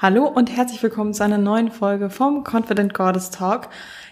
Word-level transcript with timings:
Hallo 0.00 0.28
und 0.28 0.48
herzlich 0.56 0.80
willkommen 0.80 1.12
zu 1.12 1.24
einer 1.24 1.38
neuen 1.38 1.72
Folge 1.72 2.08
vom 2.08 2.44
Confident 2.44 2.94
Goddess 2.94 3.30
Talk. 3.30 3.68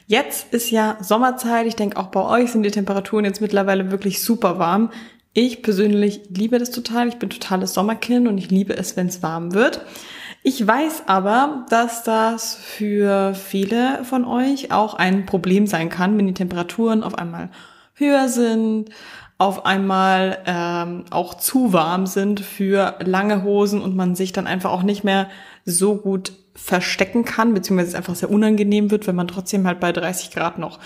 Jetzt 0.09 0.53
ist 0.53 0.73
ja 0.73 0.97
Sommerzeit. 1.01 1.65
Ich 1.69 1.77
denke, 1.77 1.97
auch 1.97 2.09
bei 2.09 2.23
euch 2.23 2.51
sind 2.51 2.65
die 2.65 2.73
Temperaturen 2.73 3.25
jetzt 3.25 3.41
mittlerweile 3.41 3.92
wirklich 3.92 4.20
super 4.20 4.58
warm. 4.58 4.91
Ich 5.33 5.62
persönlich 5.62 6.22
liebe 6.28 6.58
das 6.58 6.72
total. 6.72 7.07
Ich 7.07 7.20
bin 7.20 7.30
totales 7.30 7.72
Sommerkind 7.72 8.27
und 8.27 8.36
ich 8.36 8.50
liebe 8.50 8.77
es, 8.77 8.96
wenn 8.96 9.07
es 9.07 9.22
warm 9.22 9.54
wird. 9.54 9.80
Ich 10.43 10.66
weiß 10.66 11.04
aber, 11.07 11.64
dass 11.71 12.03
das 12.03 12.57
für 12.57 13.34
viele 13.34 14.03
von 14.03 14.25
euch 14.25 14.73
auch 14.73 14.95
ein 14.95 15.25
Problem 15.25 15.68
sein 15.68 15.89
kann, 15.89 16.18
wenn 16.18 16.27
die 16.27 16.34
Temperaturen 16.34 17.05
auf 17.05 17.16
einmal 17.16 17.48
höher 17.95 18.29
sind, 18.29 18.91
auf 19.39 19.66
einmal 19.66 20.39
ähm, 20.46 21.05
auch 21.11 21.34
zu 21.34 21.73
warm 21.73 22.07
sind 22.07 22.41
für 22.41 22.96
lange 23.05 23.45
Hosen 23.45 23.82
und 23.82 23.95
man 23.95 24.16
sich 24.16 24.32
dann 24.32 24.48
einfach 24.48 24.73
auch 24.73 24.82
nicht 24.82 25.05
mehr 25.05 25.29
so 25.67 25.96
gut 25.96 26.33
verstecken 26.55 27.25
kann, 27.25 27.53
beziehungsweise 27.53 27.91
es 27.91 27.95
einfach 27.95 28.15
sehr 28.15 28.30
unangenehm 28.30 28.91
wird, 28.91 29.06
wenn 29.06 29.15
man 29.15 29.29
trotzdem 29.29 29.66
halt 29.66 29.79
bei 29.79 29.92
30 29.92 30.30
Grad 30.30 30.59
noch 30.59 30.79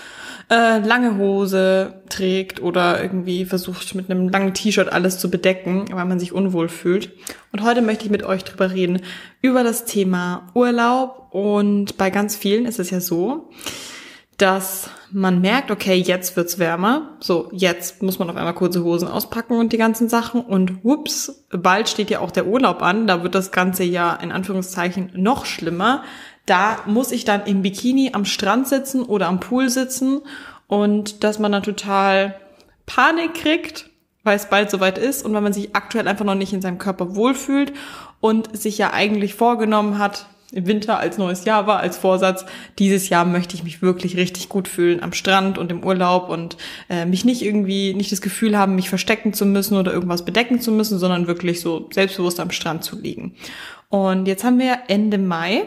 äh, 0.49 0.79
lange 0.79 1.17
Hose 1.17 2.01
trägt 2.09 2.61
oder 2.61 3.01
irgendwie 3.01 3.45
versucht 3.45 3.95
mit 3.95 4.11
einem 4.11 4.27
langen 4.27 4.53
T-Shirt 4.53 4.91
alles 4.91 5.17
zu 5.17 5.31
bedecken, 5.31 5.85
weil 5.93 6.05
man 6.05 6.19
sich 6.19 6.33
unwohl 6.33 6.67
fühlt. 6.67 7.11
Und 7.53 7.63
heute 7.63 7.81
möchte 7.81 8.03
ich 8.03 8.11
mit 8.11 8.23
euch 8.23 8.43
drüber 8.43 8.71
reden, 8.71 9.01
über 9.41 9.63
das 9.63 9.85
Thema 9.85 10.49
Urlaub 10.53 11.27
und 11.31 11.97
bei 11.97 12.09
ganz 12.09 12.35
vielen 12.35 12.65
ist 12.65 12.79
es 12.79 12.89
ja 12.89 12.99
so, 12.99 13.49
dass 14.41 14.89
man 15.11 15.41
merkt, 15.41 15.71
okay, 15.71 15.95
jetzt 15.95 16.35
wird's 16.35 16.57
wärmer. 16.57 17.17
So, 17.19 17.49
jetzt 17.51 18.01
muss 18.01 18.17
man 18.17 18.29
auf 18.29 18.35
einmal 18.35 18.55
kurze 18.55 18.83
Hosen 18.83 19.07
auspacken 19.07 19.57
und 19.57 19.71
die 19.71 19.77
ganzen 19.77 20.09
Sachen. 20.09 20.41
Und 20.41 20.83
whoops, 20.83 21.45
bald 21.51 21.89
steht 21.89 22.09
ja 22.09 22.19
auch 22.19 22.31
der 22.31 22.47
Urlaub 22.47 22.81
an. 22.81 23.07
Da 23.07 23.21
wird 23.21 23.35
das 23.35 23.51
ganze 23.51 23.83
ja 23.83 24.13
in 24.15 24.31
Anführungszeichen 24.31 25.11
noch 25.15 25.45
schlimmer. 25.45 26.03
Da 26.45 26.79
muss 26.87 27.11
ich 27.11 27.23
dann 27.23 27.45
im 27.45 27.61
Bikini 27.61 28.11
am 28.13 28.25
Strand 28.25 28.67
sitzen 28.67 29.03
oder 29.03 29.27
am 29.27 29.39
Pool 29.39 29.69
sitzen 29.69 30.21
und 30.67 31.23
dass 31.23 31.37
man 31.37 31.51
dann 31.51 31.63
total 31.63 32.35
Panik 32.85 33.35
kriegt, 33.35 33.89
weil 34.23 34.37
es 34.37 34.47
bald 34.47 34.71
soweit 34.71 34.97
ist 34.97 35.23
und 35.23 35.33
weil 35.33 35.41
man 35.41 35.53
sich 35.53 35.75
aktuell 35.75 36.07
einfach 36.07 36.25
noch 36.25 36.35
nicht 36.35 36.53
in 36.53 36.61
seinem 36.61 36.79
Körper 36.79 37.15
wohlfühlt 37.15 37.73
und 38.21 38.57
sich 38.57 38.77
ja 38.77 38.91
eigentlich 38.91 39.35
vorgenommen 39.35 39.99
hat, 39.99 40.25
im 40.51 40.67
Winter 40.67 40.99
als 40.99 41.17
neues 41.17 41.45
Jahr 41.45 41.67
war, 41.67 41.79
als 41.79 41.97
Vorsatz, 41.97 42.45
dieses 42.77 43.09
Jahr 43.09 43.25
möchte 43.25 43.55
ich 43.55 43.63
mich 43.63 43.81
wirklich 43.81 44.17
richtig 44.17 44.49
gut 44.49 44.67
fühlen 44.67 45.01
am 45.01 45.13
Strand 45.13 45.57
und 45.57 45.71
im 45.71 45.83
Urlaub 45.83 46.29
und 46.29 46.57
äh, 46.89 47.05
mich 47.05 47.23
nicht 47.23 47.41
irgendwie, 47.41 47.93
nicht 47.93 48.11
das 48.11 48.21
Gefühl 48.21 48.57
haben, 48.57 48.75
mich 48.75 48.89
verstecken 48.89 49.33
zu 49.33 49.45
müssen 49.45 49.77
oder 49.77 49.93
irgendwas 49.93 50.25
bedecken 50.25 50.59
zu 50.59 50.71
müssen, 50.71 50.99
sondern 50.99 51.27
wirklich 51.27 51.61
so 51.61 51.89
selbstbewusst 51.91 52.39
am 52.39 52.51
Strand 52.51 52.83
zu 52.83 52.99
liegen. 52.99 53.35
Und 53.89 54.27
jetzt 54.27 54.43
haben 54.43 54.59
wir 54.59 54.79
Ende 54.87 55.17
Mai 55.17 55.63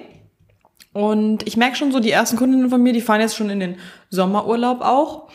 und 0.92 1.46
ich 1.46 1.56
merke 1.56 1.76
schon 1.76 1.90
so, 1.90 1.98
die 1.98 2.10
ersten 2.10 2.36
Kundinnen 2.36 2.70
von 2.70 2.82
mir, 2.82 2.92
die 2.92 3.00
fahren 3.00 3.20
jetzt 3.20 3.36
schon 3.36 3.50
in 3.50 3.60
den 3.60 3.76
Sommerurlaub 4.10 4.80
auch. 4.80 5.28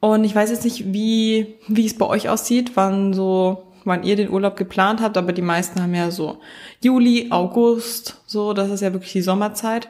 Und 0.00 0.24
ich 0.24 0.34
weiß 0.34 0.50
jetzt 0.50 0.64
nicht, 0.64 0.92
wie, 0.92 1.58
wie 1.68 1.86
es 1.86 1.96
bei 1.96 2.06
euch 2.06 2.28
aussieht, 2.28 2.72
wann 2.74 3.12
so 3.12 3.71
wann 3.84 4.02
ihr 4.02 4.16
den 4.16 4.30
Urlaub 4.30 4.56
geplant 4.56 5.00
habt, 5.00 5.16
aber 5.16 5.32
die 5.32 5.42
meisten 5.42 5.82
haben 5.82 5.94
ja 5.94 6.10
so 6.10 6.40
Juli, 6.82 7.28
August, 7.30 8.20
so, 8.26 8.52
das 8.52 8.70
ist 8.70 8.80
ja 8.80 8.92
wirklich 8.92 9.12
die 9.12 9.22
Sommerzeit. 9.22 9.88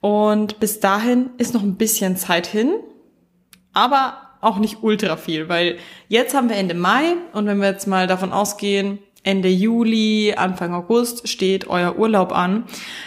Und 0.00 0.60
bis 0.60 0.80
dahin 0.80 1.30
ist 1.38 1.54
noch 1.54 1.62
ein 1.62 1.76
bisschen 1.76 2.16
Zeit 2.16 2.46
hin, 2.46 2.74
aber 3.72 4.18
auch 4.40 4.58
nicht 4.58 4.82
ultra 4.82 5.16
viel, 5.16 5.48
weil 5.48 5.78
jetzt 6.08 6.34
haben 6.34 6.48
wir 6.48 6.56
Ende 6.56 6.74
Mai 6.74 7.14
und 7.32 7.46
wenn 7.46 7.58
wir 7.58 7.68
jetzt 7.68 7.86
mal 7.86 8.06
davon 8.06 8.32
ausgehen, 8.32 8.98
Ende 9.22 9.48
Juli, 9.48 10.34
Anfang 10.36 10.72
August 10.72 11.28
steht 11.28 11.66
euer 11.66 11.98
Urlaub 11.98 12.32
an, 12.32 12.64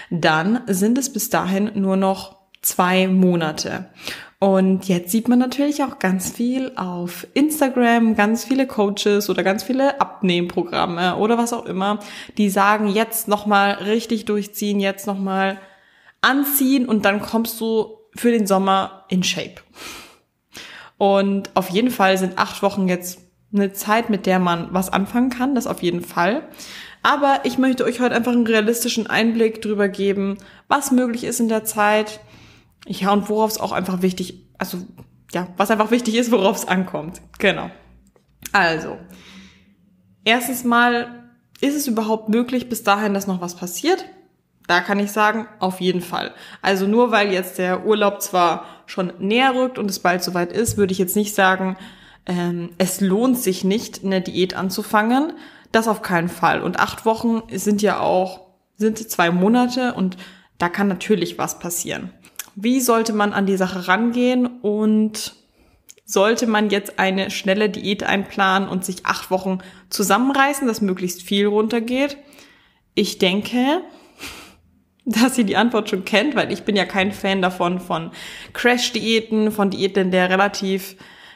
dann 0.10 0.62
sind 0.68 0.98
es 0.98 1.14
bis 1.14 1.30
dahin 1.30 1.72
nur 1.76 1.96
noch 1.96 2.36
zwei 2.62 3.08
Monate. 3.08 3.86
Und 4.40 4.88
jetzt 4.88 5.12
sieht 5.12 5.28
man 5.28 5.38
natürlich 5.38 5.84
auch 5.84 6.00
ganz 6.00 6.32
viel 6.32 6.72
auf 6.78 7.28
Instagram, 7.34 8.16
ganz 8.16 8.46
viele 8.46 8.68
Coaches 8.68 9.30
oder 9.30 9.44
ganz 9.44 9.64
viele 9.64 10.00
Abnehmprogramme 10.00 11.18
oder 11.18 11.38
was 11.38 11.52
auch 11.52 11.66
immer, 11.66 12.00
die 12.38 12.50
sagen, 12.50 12.88
jetzt 12.88 13.28
nochmal 13.28 13.72
richtig 13.72 14.24
durchziehen, 14.24 14.80
jetzt 14.80 15.08
nochmal 15.08 15.60
anziehen 16.22 16.88
und 16.88 17.04
dann 17.04 17.22
kommst 17.22 17.60
du 17.60 17.98
für 18.16 18.32
den 18.32 18.48
Sommer 18.48 19.04
in 19.10 19.24
Shape. 19.24 19.56
Und 20.98 21.50
auf 21.56 21.70
jeden 21.70 21.92
Fall 21.92 22.18
sind 22.18 22.38
acht 22.38 22.62
Wochen 22.62 22.88
jetzt 22.88 23.20
eine 23.54 23.74
Zeit, 23.74 24.10
mit 24.10 24.26
der 24.26 24.40
man 24.40 24.70
was 24.72 24.92
anfangen 24.92 25.30
kann, 25.30 25.54
das 25.54 25.68
auf 25.68 25.82
jeden 25.82 26.02
Fall. 26.02 26.48
Aber 27.04 27.42
ich 27.44 27.58
möchte 27.58 27.84
euch 27.84 28.00
heute 28.00 28.16
einfach 28.16 28.34
einen 28.34 28.48
realistischen 28.48 29.08
Einblick 29.08 29.62
drüber 29.62 29.90
geben, 29.90 30.38
was 30.70 30.92
möglich 30.92 31.24
ist 31.26 31.40
in 31.40 31.50
der 31.50 31.64
Zeit, 31.66 32.20
ja, 32.90 33.14
und 33.14 33.30
worauf 33.30 33.52
es 33.52 33.60
auch 33.60 33.72
einfach 33.72 34.02
wichtig, 34.02 34.48
also 34.58 34.80
ja, 35.32 35.48
was 35.58 35.70
einfach 35.70 35.92
wichtig 35.92 36.16
ist, 36.16 36.32
worauf 36.32 36.58
es 36.58 36.68
ankommt. 36.68 37.22
Genau. 37.38 37.70
Also, 38.52 38.98
erstens 40.26 40.64
mal, 40.64 41.30
ist 41.62 41.76
es 41.76 41.88
überhaupt 41.88 42.30
möglich 42.30 42.68
bis 42.68 42.84
dahin, 42.84 43.14
dass 43.14 43.28
noch 43.28 43.42
was 43.42 43.56
passiert? 43.56 44.06
Da 44.66 44.82
kann 44.82 45.00
ich 45.00 45.12
sagen, 45.12 45.48
auf 45.60 45.82
jeden 45.82 46.02
Fall. 46.02 46.34
Also 46.62 46.88
nur 46.88 47.12
weil 47.12 47.32
jetzt 47.32 47.58
der 47.58 47.86
Urlaub 47.86 48.22
zwar 48.22 48.66
schon 48.88 49.14
näher 49.20 49.54
rückt 49.56 49.78
und 49.78 49.90
es 49.90 50.00
bald 50.00 50.24
soweit 50.24 50.52
ist, 50.52 50.78
würde 50.78 50.92
ich 50.92 51.00
jetzt 51.00 51.16
nicht 51.16 51.36
sagen, 51.36 51.78
ähm, 52.26 52.72
es 52.78 53.02
lohnt 53.02 53.38
sich 53.38 53.64
nicht, 53.64 54.04
eine 54.04 54.22
Diät 54.22 54.56
anzufangen. 54.56 55.34
Das 55.72 55.88
auf 55.88 56.02
keinen 56.02 56.30
Fall. 56.30 56.62
Und 56.62 56.80
acht 56.80 57.06
Wochen 57.06 57.44
sind 57.52 57.82
ja 57.84 58.00
auch, 58.00 58.48
sind 58.78 58.98
zwei 58.98 59.30
Monate 59.30 59.94
und 59.94 60.18
da 60.58 60.70
kann 60.70 60.88
natürlich 60.88 61.38
was 61.38 61.60
passieren. 61.60 62.12
Wie 62.56 62.80
sollte 62.80 63.14
man 63.14 63.34
an 63.34 63.46
die 63.46 63.58
Sache 63.58 63.88
rangehen 63.88 64.46
und 64.62 65.34
sollte 66.06 66.48
man 66.48 66.72
jetzt 66.72 66.98
eine 66.98 67.30
schnelle 67.30 67.70
Diät 67.70 68.04
einplanen 68.04 68.68
und 68.68 68.84
sich 68.84 69.06
acht 69.06 69.30
Wochen 69.30 69.60
zusammenreißen, 69.90 70.68
dass 70.68 70.82
möglichst 70.82 71.22
viel 71.22 71.46
runtergeht? 71.46 72.18
Ich 72.96 73.20
denke, 73.20 73.82
dass 75.06 75.38
ihr 75.38 75.44
die 75.44 75.58
Antwort 75.58 75.90
schon 75.90 76.06
kennt, 76.06 76.36
weil 76.36 76.52
ich 76.52 76.64
bin 76.64 76.76
ja 76.76 76.86
kein 76.86 77.12
Fan 77.12 77.42
davon 77.42 77.80
von 77.80 78.12
Crash-Diäten, 78.54 79.52
von 79.52 79.70
Diäten, 79.70 80.10
der 80.10 80.30
relativ, 80.30 80.96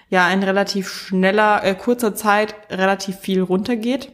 ja, 0.09 0.29
in 0.31 0.41
relativ 0.41 0.89
schneller, 0.89 1.63
äh, 1.63 1.75
kurzer 1.75 2.15
Zeit 2.15 2.55
relativ 2.71 3.17
viel 3.17 3.41
runtergeht. 3.41 4.11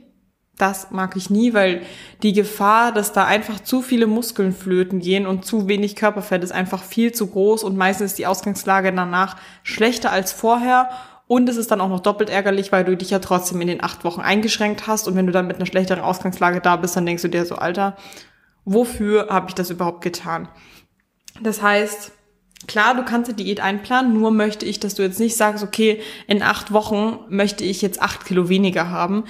Das 0.59 0.91
mag 0.91 1.15
ich 1.15 1.29
nie, 1.29 1.53
weil 1.53 1.83
die 2.21 2.33
Gefahr, 2.33 2.91
dass 2.91 3.13
da 3.13 3.23
einfach 3.23 3.61
zu 3.61 3.81
viele 3.81 4.07
Muskeln 4.07 4.51
flöten 4.51 4.99
gehen 4.99 5.25
und 5.25 5.45
zu 5.45 5.69
wenig 5.69 5.95
Körperfett 5.95 6.43
ist 6.43 6.51
einfach 6.51 6.83
viel 6.83 7.13
zu 7.13 7.27
groß 7.27 7.63
und 7.63 7.77
meistens 7.77 8.11
ist 8.11 8.19
die 8.19 8.27
Ausgangslage 8.27 8.91
danach 8.93 9.37
schlechter 9.63 10.11
als 10.11 10.33
vorher 10.33 10.89
und 11.27 11.47
es 11.47 11.55
ist 11.55 11.71
dann 11.71 11.79
auch 11.79 11.87
noch 11.87 12.01
doppelt 12.01 12.29
ärgerlich, 12.29 12.73
weil 12.73 12.83
du 12.83 12.97
dich 12.97 13.09
ja 13.09 13.19
trotzdem 13.19 13.61
in 13.61 13.69
den 13.69 13.81
acht 13.81 14.03
Wochen 14.03 14.19
eingeschränkt 14.19 14.85
hast 14.85 15.07
und 15.07 15.15
wenn 15.15 15.27
du 15.27 15.31
dann 15.31 15.47
mit 15.47 15.55
einer 15.55 15.65
schlechteren 15.65 16.03
Ausgangslage 16.03 16.59
da 16.59 16.75
bist, 16.75 16.93
dann 16.97 17.05
denkst 17.05 17.21
du 17.21 17.29
dir 17.29 17.45
so, 17.45 17.55
Alter, 17.55 17.95
wofür 18.65 19.29
habe 19.29 19.45
ich 19.47 19.55
das 19.55 19.69
überhaupt 19.69 20.01
getan? 20.01 20.49
Das 21.41 21.61
heißt, 21.61 22.11
Klar, 22.67 22.93
du 22.93 23.05
kannst 23.05 23.31
die 23.31 23.35
Diät 23.35 23.61
einplanen, 23.61 24.19
nur 24.19 24.31
möchte 24.31 24.65
ich, 24.65 24.81
dass 24.81 24.93
du 24.93 25.01
jetzt 25.01 25.17
nicht 25.17 25.37
sagst, 25.37 25.63
okay, 25.63 26.01
in 26.27 26.43
acht 26.43 26.73
Wochen 26.73 27.17
möchte 27.29 27.63
ich 27.63 27.81
jetzt 27.81 28.01
acht 28.01 28.25
Kilo 28.25 28.49
weniger 28.49 28.89
haben 28.89 29.23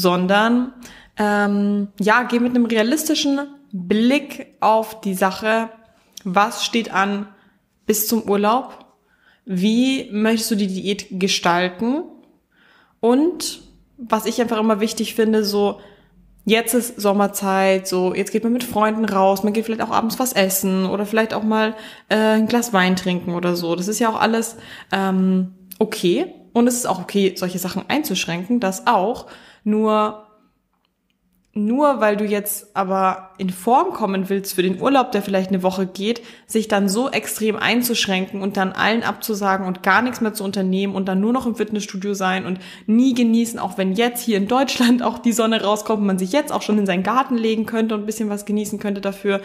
sondern 0.00 0.72
ähm, 1.16 1.88
ja, 2.00 2.24
geh 2.24 2.38
mit 2.38 2.54
einem 2.54 2.66
realistischen 2.66 3.40
Blick 3.72 4.54
auf 4.60 5.00
die 5.00 5.14
Sache, 5.14 5.70
was 6.24 6.64
steht 6.64 6.92
an 6.92 7.28
bis 7.86 8.08
zum 8.08 8.28
Urlaub, 8.28 8.84
wie 9.44 10.10
möchtest 10.10 10.50
du 10.50 10.54
die 10.56 10.66
Diät 10.66 11.06
gestalten 11.10 12.02
und 13.00 13.62
was 13.96 14.26
ich 14.26 14.40
einfach 14.40 14.58
immer 14.58 14.80
wichtig 14.80 15.14
finde, 15.14 15.44
so 15.44 15.80
jetzt 16.44 16.74
ist 16.74 17.00
Sommerzeit, 17.00 17.88
so 17.88 18.14
jetzt 18.14 18.32
geht 18.32 18.44
man 18.44 18.52
mit 18.52 18.64
Freunden 18.64 19.04
raus, 19.04 19.42
man 19.42 19.52
geht 19.52 19.64
vielleicht 19.64 19.82
auch 19.82 19.90
abends 19.90 20.18
was 20.18 20.32
essen 20.32 20.86
oder 20.86 21.06
vielleicht 21.06 21.32
auch 21.32 21.42
mal 21.42 21.74
äh, 22.08 22.16
ein 22.16 22.46
Glas 22.46 22.72
Wein 22.72 22.96
trinken 22.96 23.34
oder 23.34 23.56
so. 23.56 23.74
Das 23.74 23.88
ist 23.88 23.98
ja 23.98 24.10
auch 24.10 24.20
alles 24.20 24.56
ähm, 24.92 25.54
okay 25.78 26.26
und 26.52 26.66
es 26.66 26.74
ist 26.74 26.86
auch 26.86 27.00
okay, 27.00 27.34
solche 27.36 27.58
Sachen 27.58 27.84
einzuschränken, 27.88 28.60
das 28.60 28.86
auch. 28.86 29.26
Nur, 29.66 30.28
nur 31.54 32.00
weil 32.00 32.16
du 32.16 32.24
jetzt 32.24 32.76
aber 32.76 33.30
in 33.36 33.50
Form 33.50 33.92
kommen 33.92 34.28
willst 34.28 34.54
für 34.54 34.62
den 34.62 34.80
Urlaub, 34.80 35.10
der 35.10 35.22
vielleicht 35.22 35.48
eine 35.48 35.64
Woche 35.64 35.88
geht, 35.88 36.22
sich 36.46 36.68
dann 36.68 36.88
so 36.88 37.10
extrem 37.10 37.56
einzuschränken 37.56 38.42
und 38.42 38.56
dann 38.56 38.70
allen 38.70 39.02
abzusagen 39.02 39.66
und 39.66 39.82
gar 39.82 40.02
nichts 40.02 40.20
mehr 40.20 40.32
zu 40.32 40.44
unternehmen 40.44 40.94
und 40.94 41.06
dann 41.06 41.18
nur 41.18 41.32
noch 41.32 41.46
im 41.46 41.56
Fitnessstudio 41.56 42.14
sein 42.14 42.46
und 42.46 42.60
nie 42.86 43.12
genießen, 43.12 43.58
auch 43.58 43.76
wenn 43.76 43.94
jetzt 43.94 44.22
hier 44.22 44.36
in 44.36 44.46
Deutschland 44.46 45.02
auch 45.02 45.18
die 45.18 45.32
Sonne 45.32 45.60
rauskommt 45.64 45.98
und 45.98 46.06
man 46.06 46.18
sich 46.20 46.30
jetzt 46.30 46.52
auch 46.52 46.62
schon 46.62 46.78
in 46.78 46.86
seinen 46.86 47.02
Garten 47.02 47.36
legen 47.36 47.66
könnte 47.66 47.96
und 47.96 48.02
ein 48.02 48.06
bisschen 48.06 48.30
was 48.30 48.44
genießen 48.44 48.78
könnte 48.78 49.00
dafür, 49.00 49.40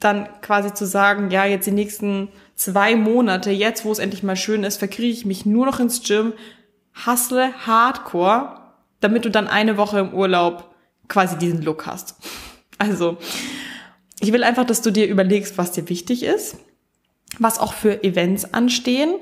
dann 0.00 0.28
quasi 0.42 0.74
zu 0.74 0.86
sagen, 0.86 1.30
ja, 1.30 1.44
jetzt 1.44 1.68
die 1.68 1.70
nächsten 1.70 2.30
zwei 2.56 2.96
Monate, 2.96 3.52
jetzt 3.52 3.84
wo 3.84 3.92
es 3.92 4.00
endlich 4.00 4.24
mal 4.24 4.34
schön 4.34 4.64
ist, 4.64 4.78
verkriege 4.78 5.12
ich 5.12 5.24
mich 5.24 5.46
nur 5.46 5.66
noch 5.66 5.78
ins 5.78 6.02
Gym, 6.02 6.32
hustle 7.06 7.52
hardcore 7.64 8.65
damit 9.06 9.24
du 9.24 9.30
dann 9.30 9.48
eine 9.48 9.76
Woche 9.76 10.00
im 10.00 10.12
Urlaub 10.12 10.74
quasi 11.08 11.38
diesen 11.38 11.62
Look 11.62 11.86
hast. 11.86 12.16
Also, 12.78 13.18
Ich 14.20 14.32
will 14.32 14.44
einfach, 14.44 14.64
dass 14.64 14.82
du 14.82 14.90
dir 14.90 15.06
überlegst, 15.08 15.58
was 15.58 15.72
dir 15.72 15.88
wichtig 15.88 16.22
ist, 16.22 16.56
was 17.38 17.58
auch 17.58 17.74
für 17.74 18.02
Events 18.02 18.54
anstehen 18.54 19.14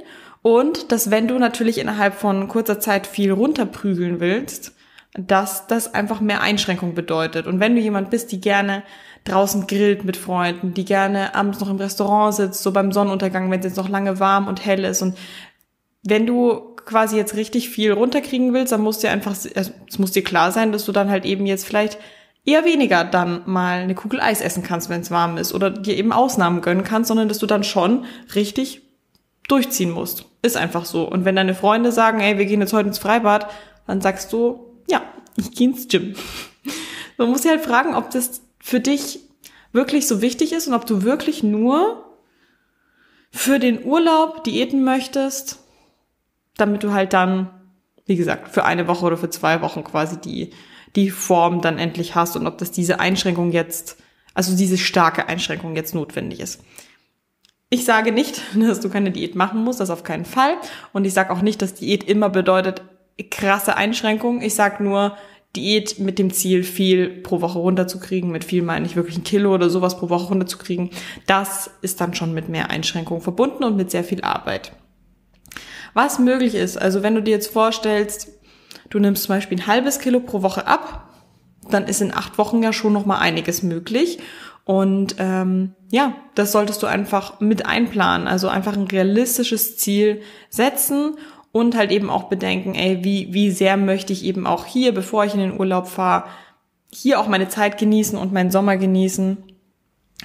und 0.42 0.92
dass 0.92 1.10
wenn 1.10 1.26
du 1.26 1.38
natürlich 1.38 1.78
innerhalb 1.78 2.14
von 2.14 2.48
kurzer 2.48 2.78
Zeit 2.78 3.06
viel 3.06 3.32
runterprügeln 3.32 4.20
willst, 4.20 4.72
dass 5.14 5.66
das 5.66 5.94
einfach 5.94 6.20
mehr 6.20 6.40
Einschränkung 6.40 6.94
bedeutet. 6.94 7.46
Und 7.46 7.60
wenn 7.60 7.74
du 7.74 7.80
jemand 7.80 8.10
bist, 8.10 8.32
die 8.32 8.40
gerne 8.40 8.82
draußen 9.24 9.66
grillt 9.66 10.04
mit 10.04 10.16
Freunden, 10.16 10.74
die 10.74 10.84
gerne 10.84 11.34
abends 11.34 11.60
noch 11.60 11.70
im 11.70 11.76
Restaurant 11.76 12.34
sitzt, 12.34 12.62
so 12.62 12.72
beim 12.72 12.92
Sonnenuntergang, 12.92 13.50
wenn 13.50 13.60
es 13.60 13.66
jetzt 13.66 13.76
noch 13.76 13.88
lange 13.88 14.20
warm 14.20 14.48
und 14.48 14.64
hell 14.64 14.84
ist 14.84 15.02
und 15.02 15.16
wenn 16.06 16.26
du 16.26 16.73
quasi 16.84 17.16
jetzt 17.16 17.36
richtig 17.36 17.70
viel 17.70 17.92
runterkriegen 17.92 18.52
willst, 18.52 18.72
dann 18.72 18.80
musst 18.80 19.02
dir 19.02 19.10
einfach, 19.10 19.36
also 19.54 19.72
es 19.88 19.98
muss 19.98 20.12
dir 20.12 20.24
klar 20.24 20.52
sein, 20.52 20.72
dass 20.72 20.84
du 20.84 20.92
dann 20.92 21.10
halt 21.10 21.24
eben 21.24 21.46
jetzt 21.46 21.66
vielleicht 21.66 21.98
eher 22.44 22.64
weniger 22.64 23.04
dann 23.04 23.42
mal 23.46 23.80
eine 23.80 23.94
Kugel 23.94 24.20
Eis 24.20 24.40
essen 24.40 24.62
kannst, 24.62 24.88
wenn 24.88 25.00
es 25.00 25.10
warm 25.10 25.38
ist 25.38 25.54
oder 25.54 25.70
dir 25.70 25.96
eben 25.96 26.12
Ausnahmen 26.12 26.60
gönnen 26.60 26.84
kannst, 26.84 27.08
sondern 27.08 27.28
dass 27.28 27.38
du 27.38 27.46
dann 27.46 27.64
schon 27.64 28.04
richtig 28.34 28.82
durchziehen 29.48 29.90
musst. 29.90 30.26
Ist 30.42 30.56
einfach 30.56 30.84
so. 30.84 31.08
Und 31.08 31.24
wenn 31.24 31.36
deine 31.36 31.54
Freunde 31.54 31.92
sagen, 31.92 32.20
ey, 32.20 32.38
wir 32.38 32.46
gehen 32.46 32.60
jetzt 32.60 32.72
heute 32.72 32.88
ins 32.88 32.98
Freibad, 32.98 33.50
dann 33.86 34.00
sagst 34.00 34.32
du, 34.32 34.74
ja, 34.88 35.02
ich 35.36 35.52
gehe 35.52 35.68
ins 35.68 35.88
Gym. 35.88 36.14
Man 37.16 37.30
muss 37.30 37.42
sich 37.42 37.50
halt 37.50 37.62
fragen, 37.62 37.94
ob 37.94 38.10
das 38.10 38.42
für 38.58 38.80
dich 38.80 39.20
wirklich 39.72 40.06
so 40.06 40.20
wichtig 40.20 40.52
ist 40.52 40.68
und 40.68 40.74
ob 40.74 40.86
du 40.86 41.02
wirklich 41.02 41.42
nur 41.42 42.04
für 43.30 43.58
den 43.58 43.84
Urlaub 43.84 44.44
Diäten 44.44 44.84
möchtest, 44.84 45.63
damit 46.56 46.82
du 46.82 46.92
halt 46.92 47.12
dann, 47.12 47.50
wie 48.06 48.16
gesagt, 48.16 48.48
für 48.48 48.64
eine 48.64 48.86
Woche 48.86 49.04
oder 49.04 49.16
für 49.16 49.30
zwei 49.30 49.60
Wochen 49.62 49.84
quasi 49.84 50.20
die, 50.20 50.50
die 50.96 51.10
Form 51.10 51.60
dann 51.60 51.78
endlich 51.78 52.14
hast 52.14 52.36
und 52.36 52.46
ob 52.46 52.58
das 52.58 52.70
diese 52.70 53.00
Einschränkung 53.00 53.52
jetzt, 53.52 53.96
also 54.34 54.56
diese 54.56 54.78
starke 54.78 55.28
Einschränkung 55.28 55.76
jetzt 55.76 55.94
notwendig 55.94 56.40
ist. 56.40 56.62
Ich 57.70 57.84
sage 57.84 58.12
nicht, 58.12 58.40
dass 58.54 58.80
du 58.80 58.88
keine 58.88 59.10
Diät 59.10 59.34
machen 59.34 59.64
musst, 59.64 59.80
das 59.80 59.90
auf 59.90 60.04
keinen 60.04 60.24
Fall. 60.24 60.56
Und 60.92 61.04
ich 61.04 61.14
sage 61.14 61.32
auch 61.32 61.42
nicht, 61.42 61.60
dass 61.62 61.74
Diät 61.74 62.04
immer 62.04 62.30
bedeutet 62.30 62.82
krasse 63.30 63.76
Einschränkungen. 63.76 64.42
Ich 64.42 64.54
sage 64.54 64.82
nur, 64.82 65.16
Diät 65.56 66.00
mit 66.00 66.18
dem 66.18 66.32
Ziel, 66.32 66.64
viel 66.64 67.08
pro 67.08 67.40
Woche 67.40 67.58
runterzukriegen. 67.60 68.30
Mit 68.30 68.44
viel 68.44 68.62
meine 68.62 68.86
ich 68.86 68.96
wirklich 68.96 69.16
ein 69.16 69.24
Kilo 69.24 69.54
oder 69.54 69.70
sowas 69.70 69.96
pro 69.98 70.08
Woche 70.08 70.28
runterzukriegen. 70.28 70.90
Das 71.26 71.70
ist 71.80 72.00
dann 72.00 72.14
schon 72.14 72.34
mit 72.34 72.48
mehr 72.48 72.70
Einschränkungen 72.70 73.22
verbunden 73.22 73.62
und 73.62 73.76
mit 73.76 73.90
sehr 73.90 74.04
viel 74.04 74.22
Arbeit. 74.22 74.72
Was 75.94 76.18
möglich 76.18 76.54
ist, 76.54 76.76
also 76.76 77.02
wenn 77.02 77.14
du 77.14 77.22
dir 77.22 77.30
jetzt 77.30 77.52
vorstellst, 77.52 78.28
du 78.90 78.98
nimmst 78.98 79.24
zum 79.24 79.34
Beispiel 79.34 79.58
ein 79.58 79.66
halbes 79.66 80.00
Kilo 80.00 80.20
pro 80.20 80.42
Woche 80.42 80.66
ab, 80.66 81.08
dann 81.70 81.86
ist 81.86 82.02
in 82.02 82.12
acht 82.12 82.36
Wochen 82.36 82.62
ja 82.62 82.72
schon 82.72 82.92
noch 82.92 83.06
mal 83.06 83.18
einiges 83.18 83.62
möglich. 83.62 84.18
Und 84.64 85.16
ähm, 85.18 85.72
ja, 85.90 86.14
das 86.34 86.52
solltest 86.52 86.82
du 86.82 86.86
einfach 86.86 87.40
mit 87.40 87.66
einplanen. 87.66 88.26
Also 88.26 88.48
einfach 88.48 88.76
ein 88.76 88.86
realistisches 88.86 89.76
Ziel 89.76 90.22
setzen 90.48 91.16
und 91.52 91.76
halt 91.76 91.92
eben 91.92 92.10
auch 92.10 92.24
bedenken, 92.24 92.74
ey, 92.74 93.04
wie, 93.04 93.32
wie 93.32 93.50
sehr 93.50 93.76
möchte 93.76 94.12
ich 94.12 94.24
eben 94.24 94.46
auch 94.46 94.66
hier, 94.66 94.92
bevor 94.92 95.24
ich 95.24 95.34
in 95.34 95.40
den 95.40 95.58
Urlaub 95.58 95.86
fahre, 95.86 96.24
hier 96.90 97.20
auch 97.20 97.28
meine 97.28 97.48
Zeit 97.48 97.78
genießen 97.78 98.18
und 98.18 98.32
meinen 98.32 98.50
Sommer 98.50 98.76
genießen. 98.76 99.36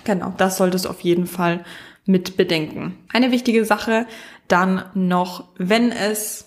Genau, 0.05 0.33
das 0.37 0.57
solltest 0.57 0.85
du 0.85 0.89
auf 0.89 1.01
jeden 1.01 1.27
Fall 1.27 1.63
mit 2.09 2.37
bedenken. 2.37 2.97
Eine 3.13 3.31
wichtige 3.31 3.63
Sache 3.63 4.07
dann 4.47 4.83
noch, 4.95 5.45
wenn 5.57 5.91
es 5.91 6.45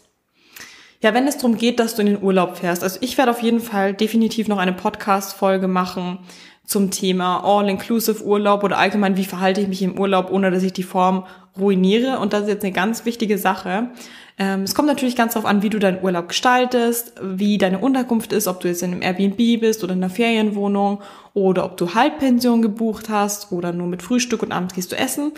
ja, 1.01 1.15
wenn 1.15 1.27
es 1.27 1.37
darum 1.37 1.57
geht, 1.57 1.81
dass 1.81 1.97
du 1.97 2.03
in 2.03 2.07
den 2.07 2.23
Urlaub 2.23 2.59
fährst. 2.59 2.85
Also 2.85 2.99
ich 3.01 3.19
werde 3.19 3.33
auf 3.33 3.43
jeden 3.43 3.59
Fall 3.59 3.93
definitiv 3.93 4.47
noch 4.47 4.59
eine 4.59 4.73
Podcast-Folge 4.73 5.67
machen 5.67 6.19
zum 6.65 6.93
Thema 6.93 7.43
All-Inclusive 7.45 8.25
Urlaub 8.25 8.63
oder 8.63 8.79
allgemein, 8.79 9.17
wie 9.17 9.25
verhalte 9.25 9.61
ich 9.61 9.67
mich 9.67 9.83
im 9.83 9.99
Urlaub, 9.99 10.31
ohne 10.31 10.53
dass 10.53 10.63
ich 10.63 10.73
die 10.73 10.85
Form 10.85 11.25
ruiniere. 11.59 12.21
Und 12.21 12.33
das 12.33 12.43
ist 12.43 12.49
jetzt 12.49 12.63
eine 12.63 12.73
ganz 12.73 13.05
wichtige 13.05 13.37
Sache. 13.37 13.91
Ähm, 14.39 14.63
es 14.63 14.75
kommt 14.75 14.89
natürlich 14.89 15.17
ganz 15.17 15.35
darauf 15.35 15.49
an, 15.49 15.63
wie 15.63 15.71
du 15.71 15.79
deinen 15.79 16.03
Urlaub 16.03 16.29
gestaltest, 16.29 17.15
wie 17.21 17.59
deine 17.59 17.79
Unterkunft 17.79 18.33
ist, 18.33 18.47
ob 18.47 18.61
du 18.61 18.69
jetzt 18.69 18.83
in 18.83 18.93
einem 18.93 19.03
Airbnb 19.03 19.61
bist 19.61 19.85
oder 19.85 19.93
in 19.93 20.03
einer 20.03 20.13
Ferienwohnung 20.13 21.01
oder 21.35 21.65
ob 21.65 21.77
du 21.77 21.95
Halbpension 21.95 22.63
gebucht 22.63 23.09
hast 23.09 23.53
oder 23.53 23.73
nur 23.73 23.89
mit 23.89 24.03
Frühstück 24.03 24.43
und 24.43 24.53
abends 24.53 24.75
gehst 24.75 24.93
du 24.93 24.97
essen 24.97 25.33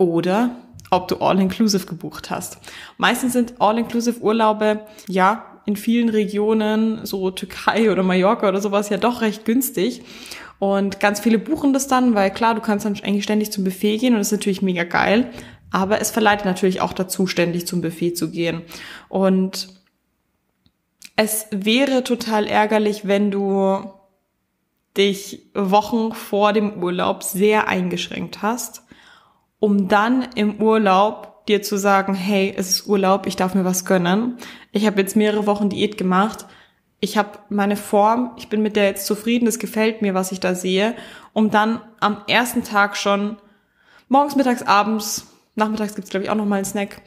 oder 0.00 0.56
ob 0.90 1.08
du 1.08 1.18
All-Inclusive 1.18 1.86
gebucht 1.86 2.30
hast. 2.30 2.58
Meistens 2.96 3.34
sind 3.34 3.54
All-Inclusive 3.60 4.20
Urlaube, 4.20 4.80
ja, 5.06 5.44
in 5.66 5.76
vielen 5.76 6.08
Regionen, 6.08 7.04
so 7.04 7.30
Türkei 7.30 7.92
oder 7.92 8.02
Mallorca 8.02 8.48
oder 8.48 8.62
sowas, 8.62 8.88
ja 8.88 8.96
doch 8.96 9.20
recht 9.20 9.44
günstig. 9.44 10.02
Und 10.58 11.00
ganz 11.00 11.20
viele 11.20 11.38
buchen 11.38 11.74
das 11.74 11.86
dann, 11.86 12.14
weil 12.14 12.30
klar, 12.30 12.54
du 12.54 12.62
kannst 12.62 12.86
dann 12.86 12.98
eigentlich 13.02 13.24
ständig 13.24 13.52
zum 13.52 13.62
Buffet 13.62 13.98
gehen 13.98 14.14
und 14.14 14.20
das 14.20 14.28
ist 14.28 14.38
natürlich 14.38 14.62
mega 14.62 14.84
geil. 14.84 15.30
Aber 15.70 16.00
es 16.00 16.10
verleitet 16.10 16.46
natürlich 16.46 16.80
auch 16.80 16.94
dazu, 16.94 17.26
ständig 17.26 17.66
zum 17.66 17.82
Buffet 17.82 18.14
zu 18.14 18.30
gehen. 18.30 18.62
Und 19.08 19.68
es 21.14 21.46
wäre 21.50 22.02
total 22.02 22.46
ärgerlich, 22.46 23.06
wenn 23.06 23.30
du 23.30 23.92
dich 24.96 25.50
Wochen 25.54 26.12
vor 26.12 26.54
dem 26.54 26.82
Urlaub 26.82 27.22
sehr 27.22 27.68
eingeschränkt 27.68 28.42
hast 28.42 28.82
um 29.60 29.88
dann 29.88 30.26
im 30.34 30.60
Urlaub 30.60 31.46
dir 31.46 31.62
zu 31.62 31.76
sagen, 31.76 32.14
hey, 32.14 32.52
es 32.56 32.68
ist 32.70 32.86
Urlaub, 32.86 33.26
ich 33.26 33.36
darf 33.36 33.54
mir 33.54 33.64
was 33.64 33.84
gönnen. 33.84 34.38
Ich 34.72 34.86
habe 34.86 35.00
jetzt 35.00 35.16
mehrere 35.16 35.46
Wochen 35.46 35.68
Diät 35.68 35.96
gemacht. 35.96 36.46
Ich 37.00 37.16
habe 37.16 37.38
meine 37.48 37.76
Form, 37.76 38.32
ich 38.36 38.48
bin 38.48 38.62
mit 38.62 38.76
der 38.76 38.84
jetzt 38.84 39.06
zufrieden, 39.06 39.46
es 39.46 39.58
gefällt 39.58 40.02
mir, 40.02 40.14
was 40.14 40.32
ich 40.32 40.40
da 40.40 40.54
sehe, 40.54 40.94
um 41.32 41.50
dann 41.50 41.80
am 41.98 42.18
ersten 42.28 42.62
Tag 42.62 42.96
schon 42.96 43.38
morgens, 44.08 44.36
mittags, 44.36 44.62
abends, 44.62 45.28
nachmittags 45.54 45.94
gibt's 45.94 46.10
glaube 46.10 46.24
ich 46.24 46.30
auch 46.30 46.34
noch 46.34 46.44
mal 46.44 46.56
einen 46.56 46.64
Snack. 46.64 47.00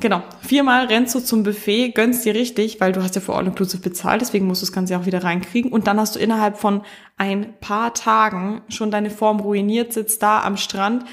Genau, 0.00 0.22
viermal 0.40 0.86
rennst 0.86 1.14
du 1.14 1.20
zum 1.20 1.44
Buffet, 1.44 1.92
gönnst 1.92 2.24
dir 2.24 2.34
richtig, 2.34 2.80
weil 2.80 2.92
du 2.92 3.02
hast 3.02 3.14
ja 3.14 3.20
für 3.20 3.34
All 3.34 3.46
Inclusive 3.46 3.82
bezahlt, 3.82 4.20
deswegen 4.20 4.46
musst 4.46 4.60
du 4.60 4.66
das 4.66 4.72
Ganze 4.72 4.98
auch 4.98 5.06
wieder 5.06 5.22
reinkriegen. 5.22 5.70
Und 5.70 5.86
dann 5.86 6.00
hast 6.00 6.16
du 6.16 6.18
innerhalb 6.18 6.58
von 6.58 6.82
ein 7.16 7.54
paar 7.60 7.94
Tagen 7.94 8.62
schon 8.68 8.90
deine 8.90 9.10
Form 9.10 9.40
ruiniert, 9.40 9.92
sitzt 9.92 10.22
da 10.22 10.42
am 10.42 10.56
Strand, 10.56 11.04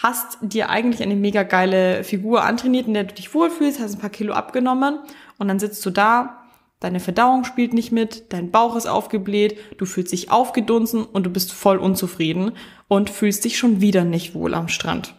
hast 0.00 0.38
dir 0.40 0.70
eigentlich 0.70 1.02
eine 1.02 1.16
mega 1.16 1.42
geile 1.42 2.04
Figur 2.04 2.44
antrainiert, 2.44 2.86
in 2.86 2.94
der 2.94 3.04
du 3.04 3.14
dich 3.14 3.34
wohlfühlst, 3.34 3.80
hast 3.80 3.94
ein 3.94 4.00
paar 4.00 4.10
Kilo 4.10 4.32
abgenommen 4.32 5.00
und 5.38 5.48
dann 5.48 5.58
sitzt 5.58 5.84
du 5.84 5.90
da, 5.90 6.44
deine 6.78 7.00
Verdauung 7.00 7.44
spielt 7.44 7.74
nicht 7.74 7.90
mit, 7.90 8.32
dein 8.32 8.52
Bauch 8.52 8.76
ist 8.76 8.86
aufgebläht, 8.86 9.58
du 9.76 9.86
fühlst 9.86 10.12
dich 10.12 10.30
aufgedunsen 10.30 11.04
und 11.04 11.24
du 11.24 11.30
bist 11.30 11.52
voll 11.52 11.78
unzufrieden 11.78 12.52
und 12.86 13.10
fühlst 13.10 13.44
dich 13.44 13.58
schon 13.58 13.80
wieder 13.80 14.04
nicht 14.04 14.34
wohl 14.34 14.54
am 14.54 14.68
Strand. 14.68 15.14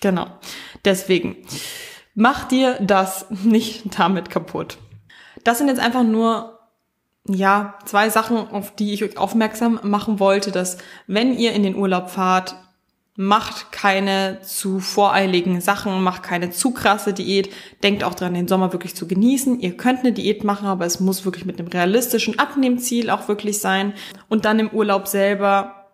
Genau. 0.00 0.26
Deswegen, 0.84 1.36
mach 2.14 2.44
dir 2.48 2.76
das 2.80 3.26
nicht 3.44 3.98
damit 3.98 4.30
kaputt. 4.30 4.78
Das 5.44 5.58
sind 5.58 5.68
jetzt 5.68 5.80
einfach 5.80 6.02
nur 6.02 6.58
ja, 7.28 7.78
zwei 7.84 8.10
Sachen, 8.10 8.36
auf 8.36 8.74
die 8.74 8.92
ich 8.94 9.04
euch 9.04 9.16
aufmerksam 9.16 9.78
machen 9.84 10.18
wollte, 10.18 10.50
dass 10.50 10.78
wenn 11.06 11.38
ihr 11.38 11.52
in 11.52 11.62
den 11.62 11.76
Urlaub 11.76 12.10
fahrt, 12.10 12.56
macht 13.16 13.72
keine 13.72 14.40
zu 14.42 14.80
voreiligen 14.80 15.60
Sachen, 15.60 16.02
macht 16.02 16.22
keine 16.22 16.50
zu 16.50 16.72
krasse 16.72 17.12
Diät. 17.12 17.52
Denkt 17.82 18.04
auch 18.04 18.14
dran, 18.14 18.34
den 18.34 18.48
Sommer 18.48 18.72
wirklich 18.72 18.94
zu 18.94 19.06
genießen. 19.06 19.60
Ihr 19.60 19.76
könnt 19.76 20.00
eine 20.00 20.12
Diät 20.12 20.44
machen, 20.44 20.66
aber 20.66 20.86
es 20.86 21.00
muss 21.00 21.24
wirklich 21.24 21.44
mit 21.44 21.58
einem 21.58 21.68
realistischen 21.68 22.38
Abnehmziel 22.38 23.10
auch 23.10 23.28
wirklich 23.28 23.58
sein. 23.58 23.92
Und 24.28 24.44
dann 24.44 24.58
im 24.58 24.70
Urlaub 24.70 25.06
selber, 25.08 25.90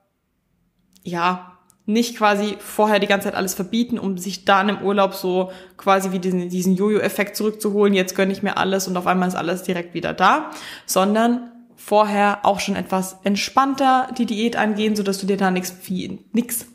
ja, 1.02 1.56
nicht 1.86 2.16
quasi 2.18 2.56
vorher 2.58 2.98
die 2.98 3.06
ganze 3.06 3.28
Zeit 3.28 3.36
alles 3.36 3.54
verbieten, 3.54 3.98
um 3.98 4.18
sich 4.18 4.44
dann 4.44 4.68
im 4.68 4.82
Urlaub 4.82 5.14
so 5.14 5.52
quasi 5.76 6.10
wie 6.10 6.18
diesen, 6.18 6.48
diesen 6.48 6.74
Jojo-Effekt 6.74 7.36
zurückzuholen. 7.36 7.94
Jetzt 7.94 8.16
gönne 8.16 8.32
ich 8.32 8.42
mir 8.42 8.56
alles 8.56 8.88
und 8.88 8.96
auf 8.96 9.06
einmal 9.06 9.28
ist 9.28 9.36
alles 9.36 9.62
direkt 9.62 9.94
wieder 9.94 10.12
da, 10.12 10.50
sondern 10.84 11.52
vorher 11.86 12.44
auch 12.44 12.58
schon 12.58 12.74
etwas 12.74 13.18
entspannter 13.22 14.08
die 14.18 14.26
Diät 14.26 14.56
angehen, 14.56 14.96
so 14.96 15.04
dass 15.04 15.18
du 15.18 15.26
dir 15.26 15.36
da 15.36 15.52
nichts 15.52 15.72
nichts 16.32 16.66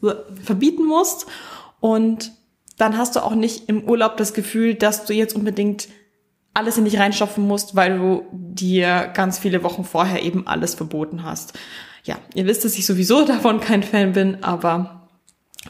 verbieten 0.42 0.86
musst 0.86 1.26
und 1.82 2.32
dann 2.78 2.98
hast 2.98 3.18
du 3.18 3.20
auch 3.20 3.36
nicht 3.36 3.68
im 3.68 3.84
Urlaub 3.84 4.16
das 4.16 4.34
Gefühl, 4.34 4.74
dass 4.74 5.04
du 5.04 5.14
jetzt 5.14 5.36
unbedingt 5.36 5.90
alles 6.54 6.78
in 6.78 6.86
dich 6.86 6.98
reinstopfen 6.98 7.46
musst, 7.46 7.76
weil 7.76 7.98
du 7.98 8.26
dir 8.32 9.12
ganz 9.14 9.38
viele 9.38 9.64
Wochen 9.64 9.84
vorher 9.84 10.24
eben 10.24 10.48
alles 10.48 10.76
verboten 10.76 11.24
hast. 11.24 11.60
Ja, 12.06 12.18
ihr 12.34 12.46
wisst, 12.46 12.64
dass 12.64 12.78
ich 12.78 12.86
sowieso 12.86 13.26
davon 13.26 13.60
kein 13.60 13.84
Fan 13.84 14.14
bin, 14.14 14.46
aber 14.46 15.10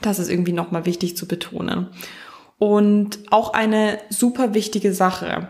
das 0.03 0.19
ist 0.19 0.29
irgendwie 0.29 0.53
nochmal 0.53 0.86
wichtig 0.86 1.17
zu 1.17 1.27
betonen. 1.27 1.88
Und 2.60 3.17
auch 3.31 3.53
eine 3.53 3.98
super 4.10 4.53
wichtige 4.53 4.93
Sache. 4.93 5.48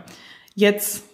Jetzt 0.54 1.04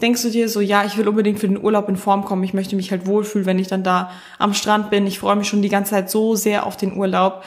denkst 0.00 0.22
du 0.22 0.30
dir 0.30 0.48
so, 0.48 0.60
ja, 0.60 0.84
ich 0.84 0.96
will 0.96 1.08
unbedingt 1.08 1.38
für 1.38 1.48
den 1.48 1.62
Urlaub 1.62 1.88
in 1.88 1.96
Form 1.96 2.24
kommen, 2.24 2.44
ich 2.44 2.54
möchte 2.54 2.76
mich 2.76 2.90
halt 2.90 3.06
wohlfühlen, 3.06 3.46
wenn 3.46 3.58
ich 3.58 3.68
dann 3.68 3.84
da 3.84 4.10
am 4.38 4.54
Strand 4.54 4.90
bin, 4.90 5.06
ich 5.06 5.18
freue 5.18 5.36
mich 5.36 5.48
schon 5.48 5.62
die 5.62 5.68
ganze 5.68 5.90
Zeit 5.90 6.10
so 6.10 6.34
sehr 6.34 6.66
auf 6.66 6.76
den 6.76 6.96
Urlaub. 6.96 7.44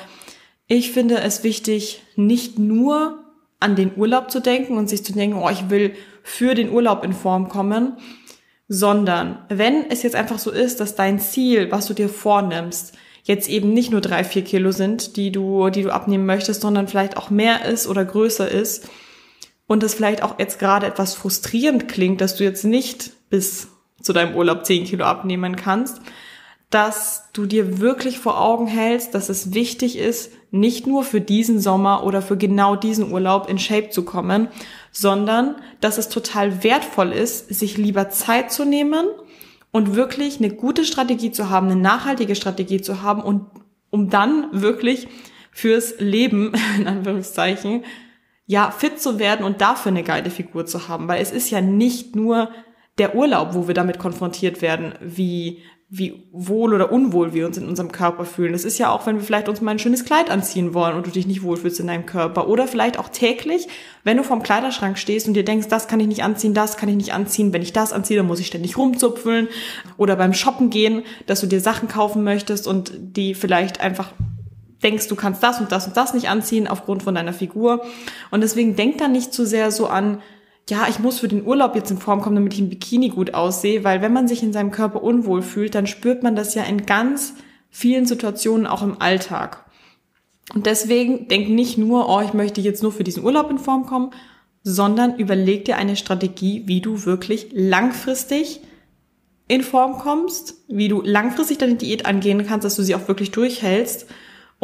Ich 0.67 0.91
finde 0.91 1.19
es 1.19 1.43
wichtig, 1.43 2.03
nicht 2.15 2.59
nur 2.59 3.23
an 3.59 3.75
den 3.75 3.91
Urlaub 3.95 4.31
zu 4.31 4.39
denken 4.39 4.77
und 4.77 4.89
sich 4.89 5.03
zu 5.03 5.13
denken, 5.13 5.37
oh, 5.37 5.49
ich 5.49 5.69
will 5.69 5.93
für 6.23 6.55
den 6.55 6.71
Urlaub 6.71 7.03
in 7.03 7.13
Form 7.13 7.49
kommen, 7.49 7.93
sondern 8.67 9.39
wenn 9.49 9.89
es 9.89 10.03
jetzt 10.03 10.15
einfach 10.15 10.39
so 10.39 10.51
ist, 10.51 10.79
dass 10.79 10.95
dein 10.95 11.19
Ziel, 11.19 11.71
was 11.71 11.85
du 11.85 11.93
dir 11.93 12.09
vornimmst, 12.09 12.93
jetzt 13.23 13.49
eben 13.49 13.73
nicht 13.73 13.91
nur 13.91 14.01
drei, 14.01 14.23
vier 14.23 14.43
Kilo 14.43 14.71
sind, 14.71 15.17
die 15.17 15.31
du, 15.31 15.69
die 15.69 15.83
du 15.83 15.91
abnehmen 15.91 16.25
möchtest, 16.25 16.61
sondern 16.61 16.87
vielleicht 16.87 17.17
auch 17.17 17.29
mehr 17.29 17.65
ist 17.65 17.87
oder 17.87 18.05
größer 18.05 18.49
ist. 18.49 18.87
Und 19.67 19.83
es 19.83 19.95
vielleicht 19.95 20.21
auch 20.21 20.37
jetzt 20.37 20.59
gerade 20.59 20.85
etwas 20.85 21.15
frustrierend 21.15 21.87
klingt, 21.87 22.21
dass 22.21 22.35
du 22.35 22.43
jetzt 22.43 22.65
nicht 22.65 23.11
bis 23.29 23.67
zu 24.01 24.13
deinem 24.13 24.35
Urlaub 24.35 24.65
zehn 24.65 24.85
Kilo 24.85 25.05
abnehmen 25.05 25.55
kannst, 25.55 26.01
dass 26.69 27.29
du 27.33 27.45
dir 27.45 27.79
wirklich 27.79 28.19
vor 28.19 28.41
Augen 28.41 28.67
hältst, 28.67 29.15
dass 29.15 29.29
es 29.29 29.53
wichtig 29.53 29.97
ist, 29.97 30.31
nicht 30.51 30.87
nur 30.87 31.03
für 31.03 31.21
diesen 31.21 31.59
Sommer 31.59 32.03
oder 32.03 32.21
für 32.21 32.37
genau 32.37 32.75
diesen 32.75 33.11
Urlaub 33.11 33.49
in 33.49 33.59
Shape 33.59 33.89
zu 33.89 34.03
kommen, 34.03 34.47
sondern 34.91 35.55
dass 35.81 35.97
es 35.97 36.09
total 36.09 36.63
wertvoll 36.63 37.11
ist, 37.11 37.49
sich 37.53 37.77
lieber 37.77 38.09
Zeit 38.09 38.51
zu 38.51 38.65
nehmen 38.65 39.05
und 39.71 39.95
wirklich 39.95 40.39
eine 40.39 40.49
gute 40.49 40.85
Strategie 40.85 41.31
zu 41.31 41.49
haben, 41.49 41.67
eine 41.67 41.79
nachhaltige 41.79 42.35
Strategie 42.35 42.81
zu 42.81 43.01
haben 43.01 43.21
und 43.21 43.45
um 43.89 44.09
dann 44.09 44.47
wirklich 44.51 45.07
fürs 45.51 45.95
Leben, 45.99 46.53
in 46.77 46.87
Anführungszeichen, 46.87 47.83
ja, 48.47 48.71
fit 48.71 49.01
zu 49.01 49.19
werden 49.19 49.45
und 49.45 49.61
dafür 49.61 49.91
eine 49.91 50.03
geile 50.03 50.29
Figur 50.29 50.65
zu 50.65 50.87
haben. 50.87 51.07
Weil 51.07 51.21
es 51.21 51.31
ist 51.31 51.49
ja 51.49 51.61
nicht 51.61 52.15
nur 52.15 52.49
der 52.97 53.15
Urlaub, 53.15 53.53
wo 53.53 53.67
wir 53.67 53.73
damit 53.73 53.99
konfrontiert 53.99 54.61
werden, 54.61 54.93
wie 55.01 55.61
wie 55.87 56.27
wohl 56.31 56.73
oder 56.73 56.91
unwohl 56.91 57.33
wir 57.33 57.45
uns 57.45 57.57
in 57.57 57.67
unserem 57.67 57.91
Körper 57.91 58.25
fühlen. 58.25 58.53
Das 58.53 58.65
ist 58.65 58.79
ja 58.79 58.89
auch, 58.89 59.05
wenn 59.05 59.17
wir 59.17 59.23
vielleicht 59.23 59.47
uns 59.47 59.61
mal 59.61 59.71
ein 59.71 59.79
schönes 59.79 60.03
Kleid 60.03 60.31
anziehen 60.31 60.73
wollen 60.73 60.95
und 60.95 61.05
du 61.05 61.11
dich 61.11 61.27
nicht 61.27 61.43
wohlfühlst 61.43 61.79
in 61.79 61.87
deinem 61.87 62.07
Körper. 62.07 62.47
Oder 62.47 62.67
vielleicht 62.67 62.97
auch 62.97 63.07
täglich, 63.07 63.67
wenn 64.03 64.17
du 64.17 64.23
vorm 64.23 64.41
Kleiderschrank 64.41 64.97
stehst 64.97 65.27
und 65.27 65.35
dir 65.35 65.45
denkst, 65.45 65.67
das 65.67 65.87
kann 65.87 65.99
ich 65.99 66.07
nicht 66.07 66.23
anziehen, 66.23 66.55
das 66.55 66.77
kann 66.77 66.89
ich 66.89 66.95
nicht 66.95 67.13
anziehen. 67.13 67.53
Wenn 67.53 67.61
ich 67.61 67.71
das 67.71 67.93
anziehe, 67.93 68.17
dann 68.17 68.25
muss 68.25 68.39
ich 68.39 68.47
ständig 68.47 68.77
rumzupfeln. 68.77 69.47
Oder 69.97 70.15
beim 70.15 70.33
Shoppen 70.33 70.71
gehen, 70.71 71.03
dass 71.27 71.41
du 71.41 71.47
dir 71.47 71.61
Sachen 71.61 71.87
kaufen 71.87 72.23
möchtest 72.23 72.67
und 72.67 72.91
die 72.97 73.35
vielleicht 73.35 73.79
einfach 73.79 74.11
denkst, 74.85 75.07
du 75.07 75.15
kannst 75.15 75.43
das 75.43 75.59
und 75.59 75.71
das 75.71 75.87
und 75.87 75.97
das 75.97 76.13
nicht 76.13 76.29
anziehen 76.29 76.67
aufgrund 76.67 77.03
von 77.03 77.15
deiner 77.15 77.33
Figur. 77.33 77.83
Und 78.31 78.41
deswegen 78.41 78.75
denk 78.75 78.99
dann 78.99 79.11
nicht 79.11 79.33
zu 79.33 79.45
sehr 79.45 79.71
so 79.71 79.87
an, 79.87 80.21
ja, 80.69 80.87
ich 80.89 80.99
muss 80.99 81.19
für 81.19 81.27
den 81.27 81.45
Urlaub 81.45 81.75
jetzt 81.75 81.91
in 81.91 81.97
Form 81.97 82.21
kommen, 82.21 82.35
damit 82.35 82.53
ich 82.53 82.59
im 82.59 82.69
Bikini 82.69 83.09
gut 83.09 83.33
aussehe, 83.33 83.83
weil 83.83 84.01
wenn 84.01 84.13
man 84.13 84.27
sich 84.27 84.41
in 84.41 84.53
seinem 84.53 84.71
Körper 84.71 85.03
unwohl 85.03 85.41
fühlt, 85.41 85.75
dann 85.75 85.87
spürt 85.87 86.23
man 86.23 86.35
das 86.35 86.55
ja 86.55 86.63
in 86.63 86.85
ganz 86.85 87.33
vielen 87.69 88.05
Situationen 88.05 88.65
auch 88.65 88.81
im 88.81 89.01
Alltag. 89.01 89.65
Und 90.53 90.65
deswegen 90.65 91.27
denk 91.27 91.49
nicht 91.49 91.77
nur, 91.77 92.07
oh, 92.09 92.21
ich 92.21 92.33
möchte 92.33 92.61
jetzt 92.61 92.83
nur 92.83 92.91
für 92.91 93.03
diesen 93.03 93.23
Urlaub 93.23 93.49
in 93.49 93.57
Form 93.57 93.85
kommen, 93.85 94.11
sondern 94.63 95.17
überleg 95.17 95.65
dir 95.65 95.77
eine 95.77 95.95
Strategie, 95.95 96.63
wie 96.65 96.81
du 96.81 97.05
wirklich 97.05 97.49
langfristig 97.51 98.61
in 99.47 99.61
Form 99.61 99.99
kommst, 99.99 100.55
wie 100.67 100.87
du 100.87 101.01
langfristig 101.01 101.59
deine 101.59 101.75
Diät 101.75 102.05
angehen 102.05 102.45
kannst, 102.47 102.65
dass 102.65 102.75
du 102.75 102.83
sie 102.83 102.95
auch 102.95 103.07
wirklich 103.07 103.31
durchhältst 103.31 104.07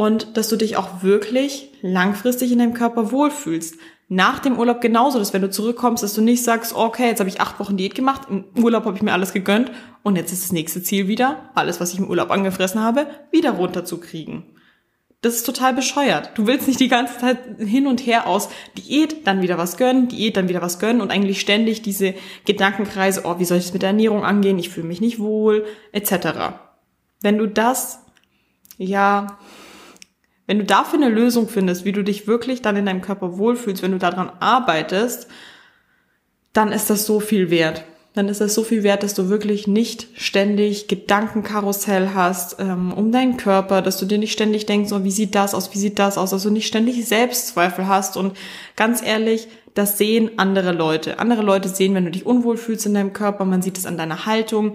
und 0.02 0.36
dass 0.36 0.48
du 0.48 0.56
dich 0.56 0.78
auch 0.78 1.04
wirklich 1.04 1.70
langfristig 1.84 2.52
in 2.52 2.58
deinem 2.58 2.74
Körper 2.74 3.12
wohlfühlst 3.12 3.76
nach 4.08 4.40
dem 4.40 4.58
Urlaub 4.58 4.82
genauso, 4.82 5.20
dass 5.20 5.32
wenn 5.32 5.44
du 5.44 5.52
zurückkommst, 5.52 6.02
dass 6.02 6.16
du 6.16 6.22
nicht 6.22 6.44
sagst, 6.44 6.74
okay, 6.74 7.06
jetzt 7.06 7.20
habe 7.20 7.30
ich 7.30 7.40
acht 7.40 7.60
Wochen 7.60 7.78
Diät 7.78 7.94
gemacht, 7.94 8.24
im 8.28 8.46
Urlaub 8.58 8.86
habe 8.86 8.98
ich 8.98 9.04
mir 9.04 9.14
alles 9.14 9.32
gegönnt 9.32 9.72
und 10.02 10.16
jetzt 10.16 10.34
ist 10.34 10.44
das 10.44 10.52
nächste 10.54 10.82
Ziel 10.82 11.08
wieder, 11.08 11.52
alles, 11.54 11.80
was 11.80 11.94
ich 11.94 12.00
im 12.00 12.10
Urlaub 12.10 12.32
angefressen 12.32 12.82
habe, 12.82 13.06
wieder 13.30 13.52
runterzukriegen. 13.52 14.44
Das 15.22 15.36
ist 15.36 15.46
total 15.46 15.76
bescheuert. 15.76 16.32
Du 16.34 16.48
willst 16.48 16.68
nicht 16.68 16.80
die 16.80 16.88
ganze 16.88 17.20
Zeit 17.20 17.38
hin 17.60 17.86
und 17.86 18.04
her 18.04 18.26
aus 18.26 18.50
Diät, 18.80 19.28
dann 19.28 19.44
wieder 19.44 19.60
was 19.60 19.78
gönnen, 19.78 20.08
Diät, 20.08 20.36
dann 20.36 20.50
wieder 20.50 20.64
was 20.64 20.80
gönnen 20.80 21.02
und 21.02 21.12
eigentlich 21.12 21.40
ständig 21.40 21.84
diese 21.84 22.16
Gedankenkreise, 22.46 23.22
oh, 23.26 23.38
wie 23.38 23.46
soll 23.46 23.60
ich 23.60 23.66
es 23.66 23.74
mit 23.74 23.84
der 23.84 23.90
Ernährung 23.90 24.26
angehen, 24.26 24.58
ich 24.58 24.70
fühle 24.70 24.88
mich 24.88 25.00
nicht 25.00 25.20
wohl, 25.20 25.64
etc. 25.92 26.56
Wenn 27.22 27.38
du 27.38 27.46
das, 27.46 28.00
ja, 28.80 29.38
wenn 30.48 30.60
du 30.60 30.66
dafür 30.66 31.00
eine 31.00 31.10
Lösung 31.10 31.48
findest, 31.48 31.86
wie 31.86 31.92
du 31.92 32.04
dich 32.04 32.28
wirklich 32.28 32.62
dann 32.62 32.76
in 32.76 32.86
deinem 32.86 33.02
Körper 33.02 33.38
wohlfühlst, 33.38 33.84
wenn 33.84 33.92
du 33.92 33.98
daran 33.98 34.32
arbeitest, 34.40 35.28
dann 36.54 36.72
ist 36.72 36.90
das 36.90 37.06
so 37.06 37.20
viel 37.20 37.50
wert. 37.50 37.86
Dann 38.14 38.28
ist 38.28 38.42
das 38.42 38.54
so 38.54 38.64
viel 38.64 38.84
wert, 38.84 39.04
dass 39.04 39.14
du 39.14 39.30
wirklich 39.30 39.68
nicht 39.68 40.08
ständig 40.16 40.90
Gedankenkarussell 40.90 42.10
hast 42.14 42.58
ähm, 42.60 42.92
um 42.92 43.14
deinen 43.14 43.38
Körper, 43.38 43.82
dass 43.82 43.98
du 43.98 44.06
dir 44.06 44.18
nicht 44.18 44.34
ständig 44.34 44.66
denkst, 44.66 44.90
so, 44.90 45.06
wie 45.06 45.12
sieht 45.12 45.34
das 45.34 45.54
aus, 45.54 45.74
wie 45.74 45.80
sieht 45.80 45.98
das 45.98 46.18
aus, 46.18 46.32
dass 46.32 46.44
du 46.44 46.50
nicht 46.50 46.68
ständig 46.68 47.06
Selbstzweifel 47.06 47.88
hast. 47.88 48.18
Und 48.18 48.38
ganz 48.76 49.02
ehrlich, 49.02 49.48
das 49.76 49.98
sehen 49.98 50.32
andere 50.36 50.74
Leute. 50.74 51.20
Andere 51.20 51.42
Leute 51.42 51.70
sehen, 51.70 51.96
wenn 51.96 52.04
du 52.04 52.12
dich 52.12 52.26
unwohl 52.26 52.58
fühlst 52.58 52.86
in 52.86 52.94
deinem 52.94 53.14
Körper, 53.14 53.46
man 53.46 53.62
sieht 53.62 53.78
es 53.78 53.86
an 53.86 53.98
deiner 53.98 54.26
Haltung, 54.26 54.74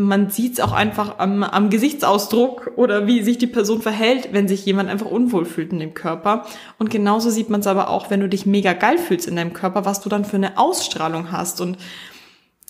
man 0.00 0.30
sieht 0.30 0.54
es 0.54 0.60
auch 0.60 0.72
einfach 0.72 1.18
am, 1.18 1.42
am 1.42 1.70
Gesichtsausdruck 1.70 2.72
oder 2.76 3.06
wie 3.06 3.22
sich 3.22 3.38
die 3.38 3.46
Person 3.46 3.82
verhält, 3.82 4.32
wenn 4.32 4.48
sich 4.48 4.64
jemand 4.64 4.88
einfach 4.88 5.10
unwohl 5.10 5.44
fühlt 5.44 5.72
in 5.72 5.78
dem 5.78 5.94
Körper. 5.94 6.46
Und 6.78 6.90
genauso 6.90 7.30
sieht 7.30 7.50
man 7.50 7.60
es 7.60 7.66
aber 7.66 7.90
auch, 7.90 8.10
wenn 8.10 8.20
du 8.20 8.28
dich 8.28 8.46
mega 8.46 8.72
geil 8.72 8.98
fühlst 8.98 9.28
in 9.28 9.36
deinem 9.36 9.52
Körper, 9.52 9.84
was 9.84 10.00
du 10.00 10.08
dann 10.08 10.24
für 10.24 10.36
eine 10.36 10.58
Ausstrahlung 10.58 11.32
hast 11.32 11.60
und 11.60 11.78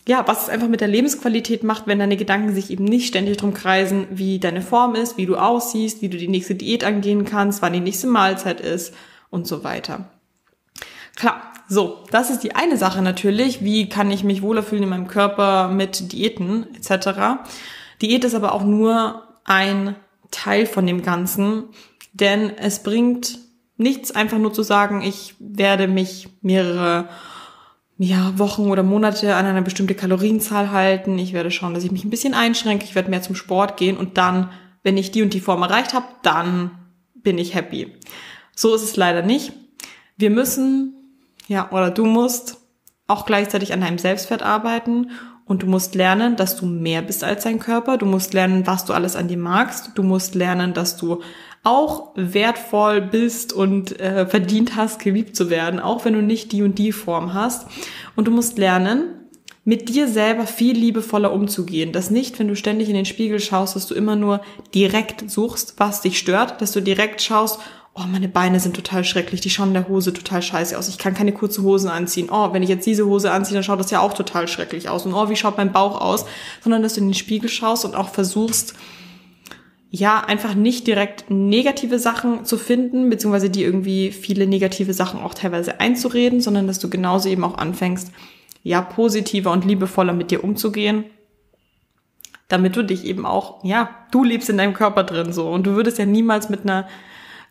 ja, 0.08 0.26
was 0.26 0.44
es 0.44 0.48
einfach 0.48 0.68
mit 0.68 0.80
der 0.80 0.88
Lebensqualität 0.88 1.62
macht, 1.62 1.86
wenn 1.86 1.98
deine 1.98 2.16
Gedanken 2.16 2.54
sich 2.54 2.70
eben 2.70 2.84
nicht 2.84 3.08
ständig 3.08 3.36
drum 3.36 3.52
kreisen, 3.52 4.06
wie 4.10 4.38
deine 4.38 4.62
Form 4.62 4.94
ist, 4.94 5.18
wie 5.18 5.26
du 5.26 5.36
aussiehst, 5.36 6.00
wie 6.00 6.08
du 6.08 6.16
die 6.16 6.28
nächste 6.28 6.54
Diät 6.54 6.82
angehen 6.82 7.26
kannst, 7.26 7.60
wann 7.60 7.74
die 7.74 7.80
nächste 7.80 8.06
Mahlzeit 8.06 8.60
ist 8.62 8.94
und 9.28 9.46
so 9.46 9.64
weiter. 9.64 10.08
Klar, 11.18 11.42
so, 11.66 12.04
das 12.12 12.30
ist 12.30 12.44
die 12.44 12.54
eine 12.54 12.76
Sache 12.76 13.02
natürlich. 13.02 13.64
Wie 13.64 13.88
kann 13.88 14.12
ich 14.12 14.22
mich 14.22 14.40
wohler 14.40 14.62
fühlen 14.62 14.84
in 14.84 14.88
meinem 14.88 15.08
Körper 15.08 15.66
mit 15.66 16.12
Diäten 16.12 16.68
etc. 16.76 17.40
Diät 18.00 18.22
ist 18.22 18.36
aber 18.36 18.52
auch 18.52 18.62
nur 18.62 19.24
ein 19.44 19.96
Teil 20.30 20.64
von 20.64 20.86
dem 20.86 21.02
Ganzen, 21.02 21.64
denn 22.12 22.56
es 22.56 22.84
bringt 22.84 23.40
nichts 23.76 24.12
einfach 24.12 24.38
nur 24.38 24.52
zu 24.52 24.62
sagen, 24.62 25.02
ich 25.02 25.34
werde 25.40 25.88
mich 25.88 26.28
mehrere 26.40 27.08
ja, 27.96 28.38
Wochen 28.38 28.70
oder 28.70 28.84
Monate 28.84 29.34
an 29.34 29.44
einer 29.44 29.62
bestimmte 29.62 29.96
Kalorienzahl 29.96 30.70
halten. 30.70 31.18
Ich 31.18 31.32
werde 31.32 31.50
schauen, 31.50 31.74
dass 31.74 31.82
ich 31.82 31.90
mich 31.90 32.04
ein 32.04 32.10
bisschen 32.10 32.34
einschränke. 32.34 32.84
Ich 32.84 32.94
werde 32.94 33.10
mehr 33.10 33.22
zum 33.22 33.34
Sport 33.34 33.76
gehen 33.76 33.96
und 33.96 34.18
dann, 34.18 34.50
wenn 34.84 34.96
ich 34.96 35.10
die 35.10 35.22
und 35.22 35.34
die 35.34 35.40
Form 35.40 35.62
erreicht 35.62 35.94
habe, 35.94 36.06
dann 36.22 36.70
bin 37.16 37.38
ich 37.38 37.56
happy. 37.56 37.92
So 38.54 38.72
ist 38.72 38.82
es 38.82 38.94
leider 38.94 39.22
nicht. 39.22 39.52
Wir 40.16 40.30
müssen 40.30 40.94
ja, 41.48 41.70
oder 41.72 41.90
du 41.90 42.04
musst 42.04 42.58
auch 43.08 43.26
gleichzeitig 43.26 43.72
an 43.72 43.80
deinem 43.80 43.98
Selbstwert 43.98 44.42
arbeiten 44.42 45.10
und 45.46 45.62
du 45.62 45.66
musst 45.66 45.94
lernen, 45.94 46.36
dass 46.36 46.56
du 46.56 46.66
mehr 46.66 47.00
bist 47.00 47.24
als 47.24 47.44
dein 47.44 47.58
Körper. 47.58 47.96
Du 47.96 48.04
musst 48.04 48.34
lernen, 48.34 48.66
was 48.66 48.84
du 48.84 48.92
alles 48.92 49.16
an 49.16 49.28
dir 49.28 49.38
magst. 49.38 49.92
Du 49.94 50.02
musst 50.02 50.34
lernen, 50.34 50.74
dass 50.74 50.98
du 50.98 51.22
auch 51.64 52.12
wertvoll 52.14 53.00
bist 53.00 53.54
und 53.54 53.98
äh, 53.98 54.26
verdient 54.26 54.76
hast, 54.76 55.00
geliebt 55.00 55.34
zu 55.34 55.48
werden, 55.48 55.80
auch 55.80 56.04
wenn 56.04 56.12
du 56.12 56.22
nicht 56.22 56.52
die 56.52 56.62
und 56.62 56.78
die 56.78 56.92
Form 56.92 57.32
hast. 57.32 57.66
Und 58.14 58.28
du 58.28 58.30
musst 58.30 58.58
lernen, 58.58 59.14
mit 59.64 59.88
dir 59.88 60.08
selber 60.08 60.46
viel 60.46 60.76
liebevoller 60.76 61.32
umzugehen. 61.32 61.92
Das 61.92 62.10
nicht, 62.10 62.38
wenn 62.38 62.48
du 62.48 62.56
ständig 62.56 62.88
in 62.88 62.94
den 62.94 63.04
Spiegel 63.04 63.38
schaust, 63.38 63.76
dass 63.76 63.86
du 63.86 63.94
immer 63.94 64.16
nur 64.16 64.40
direkt 64.74 65.30
suchst, 65.30 65.74
was 65.78 66.00
dich 66.00 66.18
stört, 66.18 66.60
dass 66.62 66.72
du 66.72 66.80
direkt 66.80 67.20
schaust, 67.20 67.60
oh, 67.98 68.06
meine 68.06 68.28
Beine 68.28 68.60
sind 68.60 68.76
total 68.76 69.04
schrecklich, 69.04 69.40
die 69.40 69.50
schauen 69.50 69.68
in 69.68 69.74
der 69.74 69.88
Hose 69.88 70.12
total 70.12 70.42
scheiße 70.42 70.78
aus. 70.78 70.88
Ich 70.88 70.98
kann 70.98 71.14
keine 71.14 71.32
kurze 71.32 71.62
Hosen 71.62 71.90
anziehen. 71.90 72.28
Oh, 72.30 72.52
wenn 72.52 72.62
ich 72.62 72.68
jetzt 72.68 72.86
diese 72.86 73.06
Hose 73.06 73.30
anziehe, 73.32 73.54
dann 73.54 73.64
schaut 73.64 73.80
das 73.80 73.90
ja 73.90 74.00
auch 74.00 74.14
total 74.14 74.48
schrecklich 74.48 74.88
aus. 74.88 75.06
Und 75.06 75.14
oh, 75.14 75.28
wie 75.28 75.36
schaut 75.36 75.56
mein 75.56 75.72
Bauch 75.72 76.00
aus? 76.00 76.24
Sondern, 76.62 76.82
dass 76.82 76.94
du 76.94 77.00
in 77.00 77.08
den 77.08 77.14
Spiegel 77.14 77.48
schaust 77.48 77.84
und 77.84 77.94
auch 77.94 78.10
versuchst, 78.10 78.74
ja, 79.90 80.20
einfach 80.20 80.54
nicht 80.54 80.86
direkt 80.86 81.30
negative 81.30 81.98
Sachen 81.98 82.44
zu 82.44 82.58
finden, 82.58 83.08
beziehungsweise 83.08 83.48
die 83.48 83.62
irgendwie 83.62 84.12
viele 84.12 84.46
negative 84.46 84.92
Sachen 84.92 85.20
auch 85.20 85.32
teilweise 85.32 85.80
einzureden, 85.80 86.40
sondern 86.40 86.66
dass 86.66 86.78
du 86.78 86.90
genauso 86.90 87.28
eben 87.28 87.44
auch 87.44 87.56
anfängst, 87.56 88.12
ja, 88.62 88.82
positiver 88.82 89.50
und 89.50 89.64
liebevoller 89.64 90.12
mit 90.12 90.30
dir 90.30 90.44
umzugehen 90.44 91.04
damit 92.48 92.76
du 92.76 92.82
dich 92.82 93.04
eben 93.04 93.26
auch, 93.26 93.62
ja, 93.62 93.90
du 94.10 94.24
lebst 94.24 94.48
in 94.48 94.56
deinem 94.56 94.72
Körper 94.72 95.04
drin 95.04 95.32
so 95.32 95.50
und 95.50 95.66
du 95.66 95.74
würdest 95.74 95.98
ja 95.98 96.06
niemals 96.06 96.48
mit 96.48 96.62
einer 96.62 96.88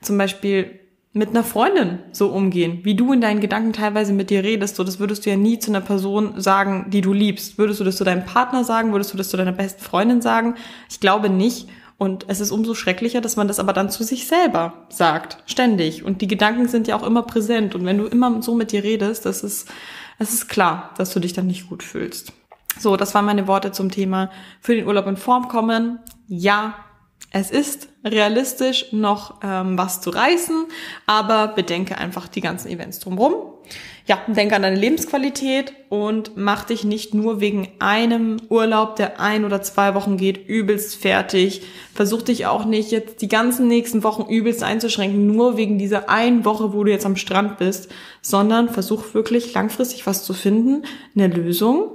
zum 0.02 0.18
Beispiel 0.18 0.80
mit 1.14 1.30
einer 1.30 1.44
Freundin 1.44 2.00
so 2.12 2.28
umgehen, 2.30 2.82
wie 2.84 2.96
du 2.96 3.12
in 3.12 3.22
deinen 3.22 3.40
Gedanken 3.40 3.74
teilweise 3.74 4.14
mit 4.14 4.30
dir 4.30 4.44
redest, 4.44 4.76
so 4.76 4.84
das 4.84 5.00
würdest 5.00 5.26
du 5.26 5.30
ja 5.30 5.36
nie 5.36 5.60
zu 5.60 5.72
einer 5.72 5.82
Person 5.82 6.40
sagen, 6.40 6.88
die 6.90 7.02
du 7.02 7.12
liebst. 7.12 7.58
Würdest 7.58 7.80
du 7.80 7.84
das 7.84 7.98
zu 7.98 8.04
deinem 8.04 8.26
Partner 8.26 8.64
sagen? 8.64 8.92
Würdest 8.92 9.14
du 9.14 9.18
das 9.18 9.30
zu 9.30 9.38
deiner 9.38 9.52
besten 9.52 9.82
Freundin 9.82 10.22
sagen? 10.22 10.56
Ich 10.90 11.00
glaube 11.00 11.30
nicht. 11.30 11.68
Und 11.98 12.26
es 12.28 12.40
ist 12.40 12.52
umso 12.52 12.76
schrecklicher, 12.76 13.22
dass 13.22 13.38
man 13.38 13.48
das 13.48 13.60
aber 13.60 13.74
dann 13.74 13.90
zu 13.90 14.04
sich 14.04 14.28
selber 14.28 14.86
sagt, 14.90 15.38
ständig. 15.48 16.04
Und 16.04 16.22
die 16.22 16.28
Gedanken 16.28 16.68
sind 16.68 16.88
ja 16.88 16.96
auch 16.96 17.04
immer 17.04 17.24
präsent. 17.24 17.74
Und 17.74 17.86
wenn 17.86 17.98
du 17.98 18.06
immer 18.06 18.42
so 18.44 18.54
mit 18.54 18.72
dir 18.72 18.84
redest, 18.84 19.26
das 19.26 19.44
ist, 19.44 19.68
es 20.20 20.32
ist 20.32 20.48
klar, 20.48 20.94
dass 20.98 21.12
du 21.12 21.20
dich 21.20 21.34
dann 21.34 21.48
nicht 21.48 21.70
gut 21.70 21.82
fühlst. 21.82 22.34
So, 22.78 22.96
das 22.98 23.16
waren 23.16 23.26
meine 23.26 23.48
Worte 23.48 23.72
zum 23.72 23.90
Thema 23.90 24.30
für 24.62 24.76
den 24.76 24.86
Urlaub 24.86 25.08
in 25.08 25.18
Form 25.18 25.48
kommen. 25.48 25.98
Ja, 26.28 26.76
es 27.32 27.52
ist 27.52 27.90
realistisch 28.06 28.94
noch 28.94 29.42
ähm, 29.44 29.78
was 29.78 30.00
zu 30.00 30.12
reißen, 30.12 30.66
aber 31.06 31.50
bedenke 31.50 31.98
einfach 31.98 32.28
die 32.28 32.42
ganzen 32.42 32.70
Events 32.70 33.00
drumherum. 33.00 33.54
ja, 34.06 34.18
denk 34.28 34.54
an 34.54 34.62
deine 34.62 34.78
Lebensqualität 34.80 35.74
und 35.90 36.38
mach 36.38 36.64
dich 36.64 36.86
nicht 36.86 37.14
nur 37.14 37.42
wegen 37.42 37.68
einem 37.80 38.38
Urlaub, 38.48 38.96
der 38.96 39.20
ein 39.20 39.44
oder 39.44 39.62
zwei 39.62 39.94
Wochen 39.94 40.16
geht, 40.16 40.48
übelst 40.48 40.96
fertig. 40.96 41.64
Versuch 41.94 42.22
dich 42.22 42.46
auch 42.46 42.64
nicht 42.64 42.92
jetzt 42.92 43.22
die 43.22 43.28
ganzen 43.28 43.68
nächsten 43.68 44.04
Wochen 44.04 44.32
übelst 44.32 44.64
einzuschränken, 44.64 45.28
nur 45.28 45.58
wegen 45.58 45.78
dieser 45.78 46.10
einen 46.10 46.46
Woche, 46.46 46.72
wo 46.72 46.86
du 46.86 46.92
jetzt 46.92 47.06
am 47.06 47.18
Strand 47.18 47.58
bist, 47.58 47.92
sondern 48.22 48.70
versuch 48.70 49.14
wirklich 49.14 49.54
langfristig 49.54 50.08
was 50.08 50.24
zu 50.24 50.34
finden, 50.34 50.84
eine 51.14 51.28
Lösung. 51.28 51.92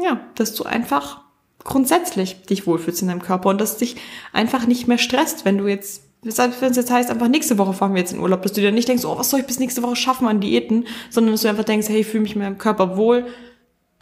Ja, 0.00 0.20
dass 0.36 0.54
du 0.54 0.62
einfach 0.62 1.23
grundsätzlich 1.64 2.42
dich 2.42 2.66
wohlfühlst 2.66 3.02
in 3.02 3.08
deinem 3.08 3.22
Körper 3.22 3.48
und 3.48 3.60
dass 3.60 3.78
dich 3.78 3.96
einfach 4.32 4.66
nicht 4.66 4.86
mehr 4.86 4.98
stresst, 4.98 5.44
wenn 5.44 5.58
du 5.58 5.66
jetzt 5.66 6.02
Weshalb 6.24 6.58
wenn 6.62 6.70
es 6.70 6.78
jetzt 6.78 6.90
heißt, 6.90 7.10
einfach 7.10 7.28
nächste 7.28 7.58
Woche 7.58 7.74
fahren 7.74 7.92
wir 7.92 8.00
jetzt 8.00 8.14
in 8.14 8.18
Urlaub, 8.18 8.40
dass 8.40 8.54
du 8.54 8.62
dir 8.62 8.72
nicht 8.72 8.88
denkst, 8.88 9.04
oh, 9.04 9.18
was 9.18 9.28
soll 9.28 9.40
ich 9.40 9.46
bis 9.46 9.58
nächste 9.58 9.82
Woche 9.82 9.94
schaffen 9.94 10.26
an 10.26 10.40
Diäten, 10.40 10.86
sondern 11.10 11.34
dass 11.34 11.42
du 11.42 11.48
einfach 11.48 11.64
denkst, 11.64 11.90
hey, 11.90 12.00
ich 12.00 12.06
fühle 12.06 12.22
mich 12.22 12.34
in 12.34 12.40
meinem 12.40 12.56
Körper 12.56 12.96
wohl, 12.96 13.26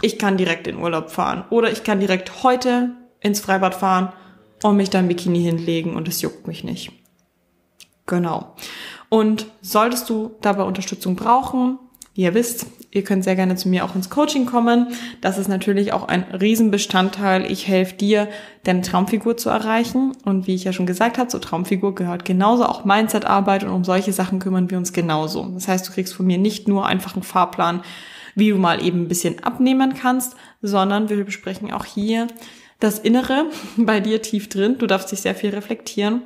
ich 0.03 0.21
kann 0.21 0.37
direkt 0.37 0.69
in 0.69 0.79
Urlaub 0.79 1.11
fahren. 1.11 1.45
Oder 1.51 1.73
ich 1.73 1.83
kann 1.83 1.99
direkt 1.99 2.45
heute 2.45 2.91
ins 3.19 3.41
Freibad 3.41 3.75
fahren 3.75 4.13
und 4.63 4.77
mich 4.77 4.89
da 4.89 5.01
im 5.01 5.09
Bikini 5.09 5.43
hinlegen 5.43 5.97
und 5.97 6.07
es 6.07 6.23
juckt 6.23 6.47
mich 6.47 6.63
nicht. 6.63 6.93
Genau. 8.07 8.55
Und 9.09 9.47
solltest 9.61 10.09
du 10.09 10.37
dabei 10.41 10.63
Unterstützung 10.63 11.17
brauchen, 11.17 11.79
ihr 12.15 12.35
wisst, 12.35 12.67
ihr 12.91 13.05
könnt 13.05 13.25
sehr 13.25 13.37
gerne 13.37 13.57
zu 13.57 13.69
mir 13.69 13.85
auch 13.85 13.95
ins 13.95 14.11
Coaching 14.11 14.47
kommen. 14.47 14.89
Das 15.21 15.39
ist 15.39 15.49
natürlich 15.49 15.93
auch 15.93 16.09
ein 16.09 16.23
Riesenbestandteil. 16.25 17.51
Ich 17.51 17.67
helfe 17.67 17.95
dir, 17.95 18.29
deine 18.65 18.83
Traumfigur 18.83 19.37
zu 19.37 19.49
erreichen. 19.49 20.13
Und 20.25 20.47
wie 20.47 20.55
ich 20.55 20.65
ja 20.65 20.73
schon 20.73 20.87
gesagt 20.87 21.19
habe, 21.19 21.29
zur 21.29 21.41
Traumfigur 21.41 21.95
gehört 21.95 22.25
genauso 22.25 22.65
auch 22.65 22.85
Mindsetarbeit 22.85 23.65
und 23.65 23.71
um 23.71 23.85
solche 23.85 24.13
Sachen 24.13 24.39
kümmern 24.39 24.71
wir 24.71 24.79
uns 24.79 24.93
genauso. 24.93 25.45
Das 25.55 25.69
heißt, 25.69 25.89
du 25.89 25.93
kriegst 25.93 26.15
von 26.15 26.27
mir 26.27 26.39
nicht 26.39 26.69
nur 26.69 26.87
einfach 26.87 27.15
einen 27.15 27.23
Fahrplan, 27.23 27.83
wie 28.35 28.51
du 28.51 28.57
mal 28.57 28.85
eben 28.85 29.03
ein 29.03 29.09
bisschen 29.09 29.43
abnehmen 29.43 29.95
kannst, 29.95 30.37
sondern 30.61 31.09
wir 31.09 31.25
besprechen 31.25 31.73
auch 31.73 31.85
hier 31.85 32.29
das 32.83 32.99
Innere 32.99 33.47
bei 33.77 34.01
dir 34.01 34.23
tief 34.23 34.49
drin. 34.49 34.77
Du 34.79 34.87
darfst 34.87 35.13
dich 35.13 35.21
sehr 35.21 35.35
viel 35.35 35.51
reflektieren. 35.51 36.23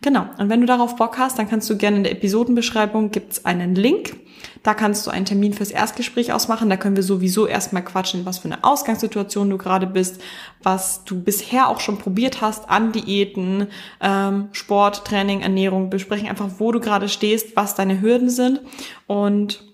Genau. 0.00 0.26
Und 0.38 0.48
wenn 0.48 0.60
du 0.60 0.66
darauf 0.66 0.96
Bock 0.96 1.18
hast, 1.18 1.38
dann 1.38 1.48
kannst 1.48 1.68
du 1.68 1.76
gerne 1.76 1.96
in 1.96 2.04
der 2.04 2.12
Episodenbeschreibung 2.12 3.10
gibt's 3.10 3.44
einen 3.44 3.74
Link. 3.74 4.16
Da 4.62 4.74
kannst 4.74 5.06
du 5.06 5.10
einen 5.10 5.24
Termin 5.24 5.52
fürs 5.52 5.70
Erstgespräch 5.70 6.32
ausmachen. 6.32 6.70
Da 6.70 6.76
können 6.76 6.96
wir 6.96 7.02
sowieso 7.02 7.46
erstmal 7.46 7.84
quatschen, 7.84 8.24
was 8.24 8.38
für 8.38 8.46
eine 8.46 8.62
Ausgangssituation 8.64 9.50
du 9.50 9.58
gerade 9.58 9.86
bist, 9.86 10.20
was 10.62 11.04
du 11.04 11.20
bisher 11.20 11.68
auch 11.68 11.80
schon 11.80 11.98
probiert 11.98 12.40
hast 12.40 12.68
an 12.68 12.92
Diäten, 12.92 13.66
ähm, 14.00 14.48
Sport, 14.52 15.04
Training, 15.04 15.40
Ernährung. 15.40 15.90
Besprechen 15.90 16.28
einfach, 16.28 16.48
wo 16.58 16.70
du 16.72 16.80
gerade 16.80 17.08
stehst, 17.08 17.56
was 17.56 17.74
deine 17.74 18.00
Hürden 18.00 18.30
sind 18.30 18.60
und 19.06 19.67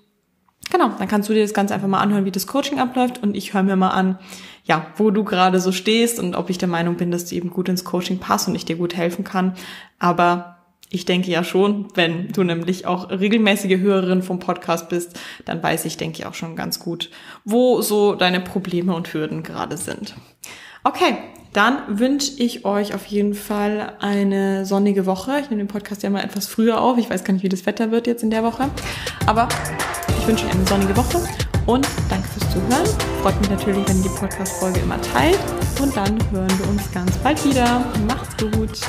Genau, 0.70 0.90
dann 0.98 1.08
kannst 1.08 1.28
du 1.28 1.34
dir 1.34 1.42
das 1.42 1.54
Ganze 1.54 1.74
einfach 1.74 1.88
mal 1.88 2.00
anhören, 2.00 2.24
wie 2.24 2.30
das 2.30 2.46
Coaching 2.46 2.78
abläuft 2.78 3.22
und 3.22 3.36
ich 3.36 3.54
höre 3.54 3.62
mir 3.62 3.76
mal 3.76 3.90
an, 3.90 4.18
ja, 4.64 4.86
wo 4.96 5.10
du 5.10 5.24
gerade 5.24 5.60
so 5.60 5.72
stehst 5.72 6.18
und 6.18 6.34
ob 6.34 6.50
ich 6.50 6.58
der 6.58 6.68
Meinung 6.68 6.96
bin, 6.96 7.10
dass 7.10 7.26
du 7.26 7.34
eben 7.34 7.50
gut 7.50 7.68
ins 7.68 7.84
Coaching 7.84 8.18
passt 8.18 8.48
und 8.48 8.54
ich 8.54 8.64
dir 8.64 8.76
gut 8.76 8.96
helfen 8.96 9.24
kann. 9.24 9.54
Aber 9.98 10.58
ich 10.90 11.04
denke 11.04 11.30
ja 11.30 11.44
schon, 11.44 11.88
wenn 11.94 12.28
du 12.28 12.44
nämlich 12.44 12.86
auch 12.86 13.10
regelmäßige 13.10 13.78
Hörerin 13.78 14.22
vom 14.22 14.38
Podcast 14.38 14.88
bist, 14.88 15.18
dann 15.44 15.62
weiß 15.62 15.84
ich, 15.84 15.96
denke 15.96 16.20
ich 16.20 16.26
auch 16.26 16.34
schon 16.34 16.56
ganz 16.56 16.78
gut, 16.78 17.10
wo 17.44 17.82
so 17.82 18.14
deine 18.14 18.40
Probleme 18.40 18.94
und 18.94 19.12
Hürden 19.12 19.42
gerade 19.42 19.76
sind. 19.76 20.14
Okay, 20.82 21.18
dann 21.54 21.78
wünsche 21.86 22.32
ich 22.36 22.64
euch 22.64 22.94
auf 22.94 23.06
jeden 23.06 23.32
Fall 23.32 23.94
eine 24.00 24.66
sonnige 24.66 25.06
Woche. 25.06 25.38
Ich 25.40 25.50
nehme 25.50 25.62
den 25.62 25.68
Podcast 25.68 26.02
ja 26.02 26.10
mal 26.10 26.22
etwas 26.22 26.46
früher 26.46 26.80
auf. 26.80 26.98
Ich 26.98 27.08
weiß 27.08 27.22
gar 27.22 27.32
nicht, 27.32 27.44
wie 27.44 27.48
das 27.48 27.64
Wetter 27.64 27.92
wird 27.92 28.08
jetzt 28.08 28.24
in 28.24 28.30
der 28.30 28.42
Woche. 28.42 28.68
Aber 29.26 29.48
ich 30.18 30.26
wünsche 30.26 30.46
euch 30.46 30.52
eine 30.52 30.66
sonnige 30.66 30.96
Woche 30.96 31.20
und 31.66 31.86
danke 32.10 32.28
fürs 32.28 32.50
Zuhören. 32.52 32.86
Freut 33.22 33.40
mich 33.40 33.50
natürlich, 33.50 33.88
wenn 33.88 33.98
ihr 33.98 34.02
die 34.02 34.18
Podcast-Folge 34.18 34.80
immer 34.80 35.00
teilt. 35.00 35.38
Und 35.80 35.96
dann 35.96 36.18
hören 36.32 36.58
wir 36.58 36.68
uns 36.68 36.90
ganz 36.92 37.16
bald 37.18 37.42
wieder. 37.44 37.84
Macht's 38.08 38.36
gut. 38.36 38.80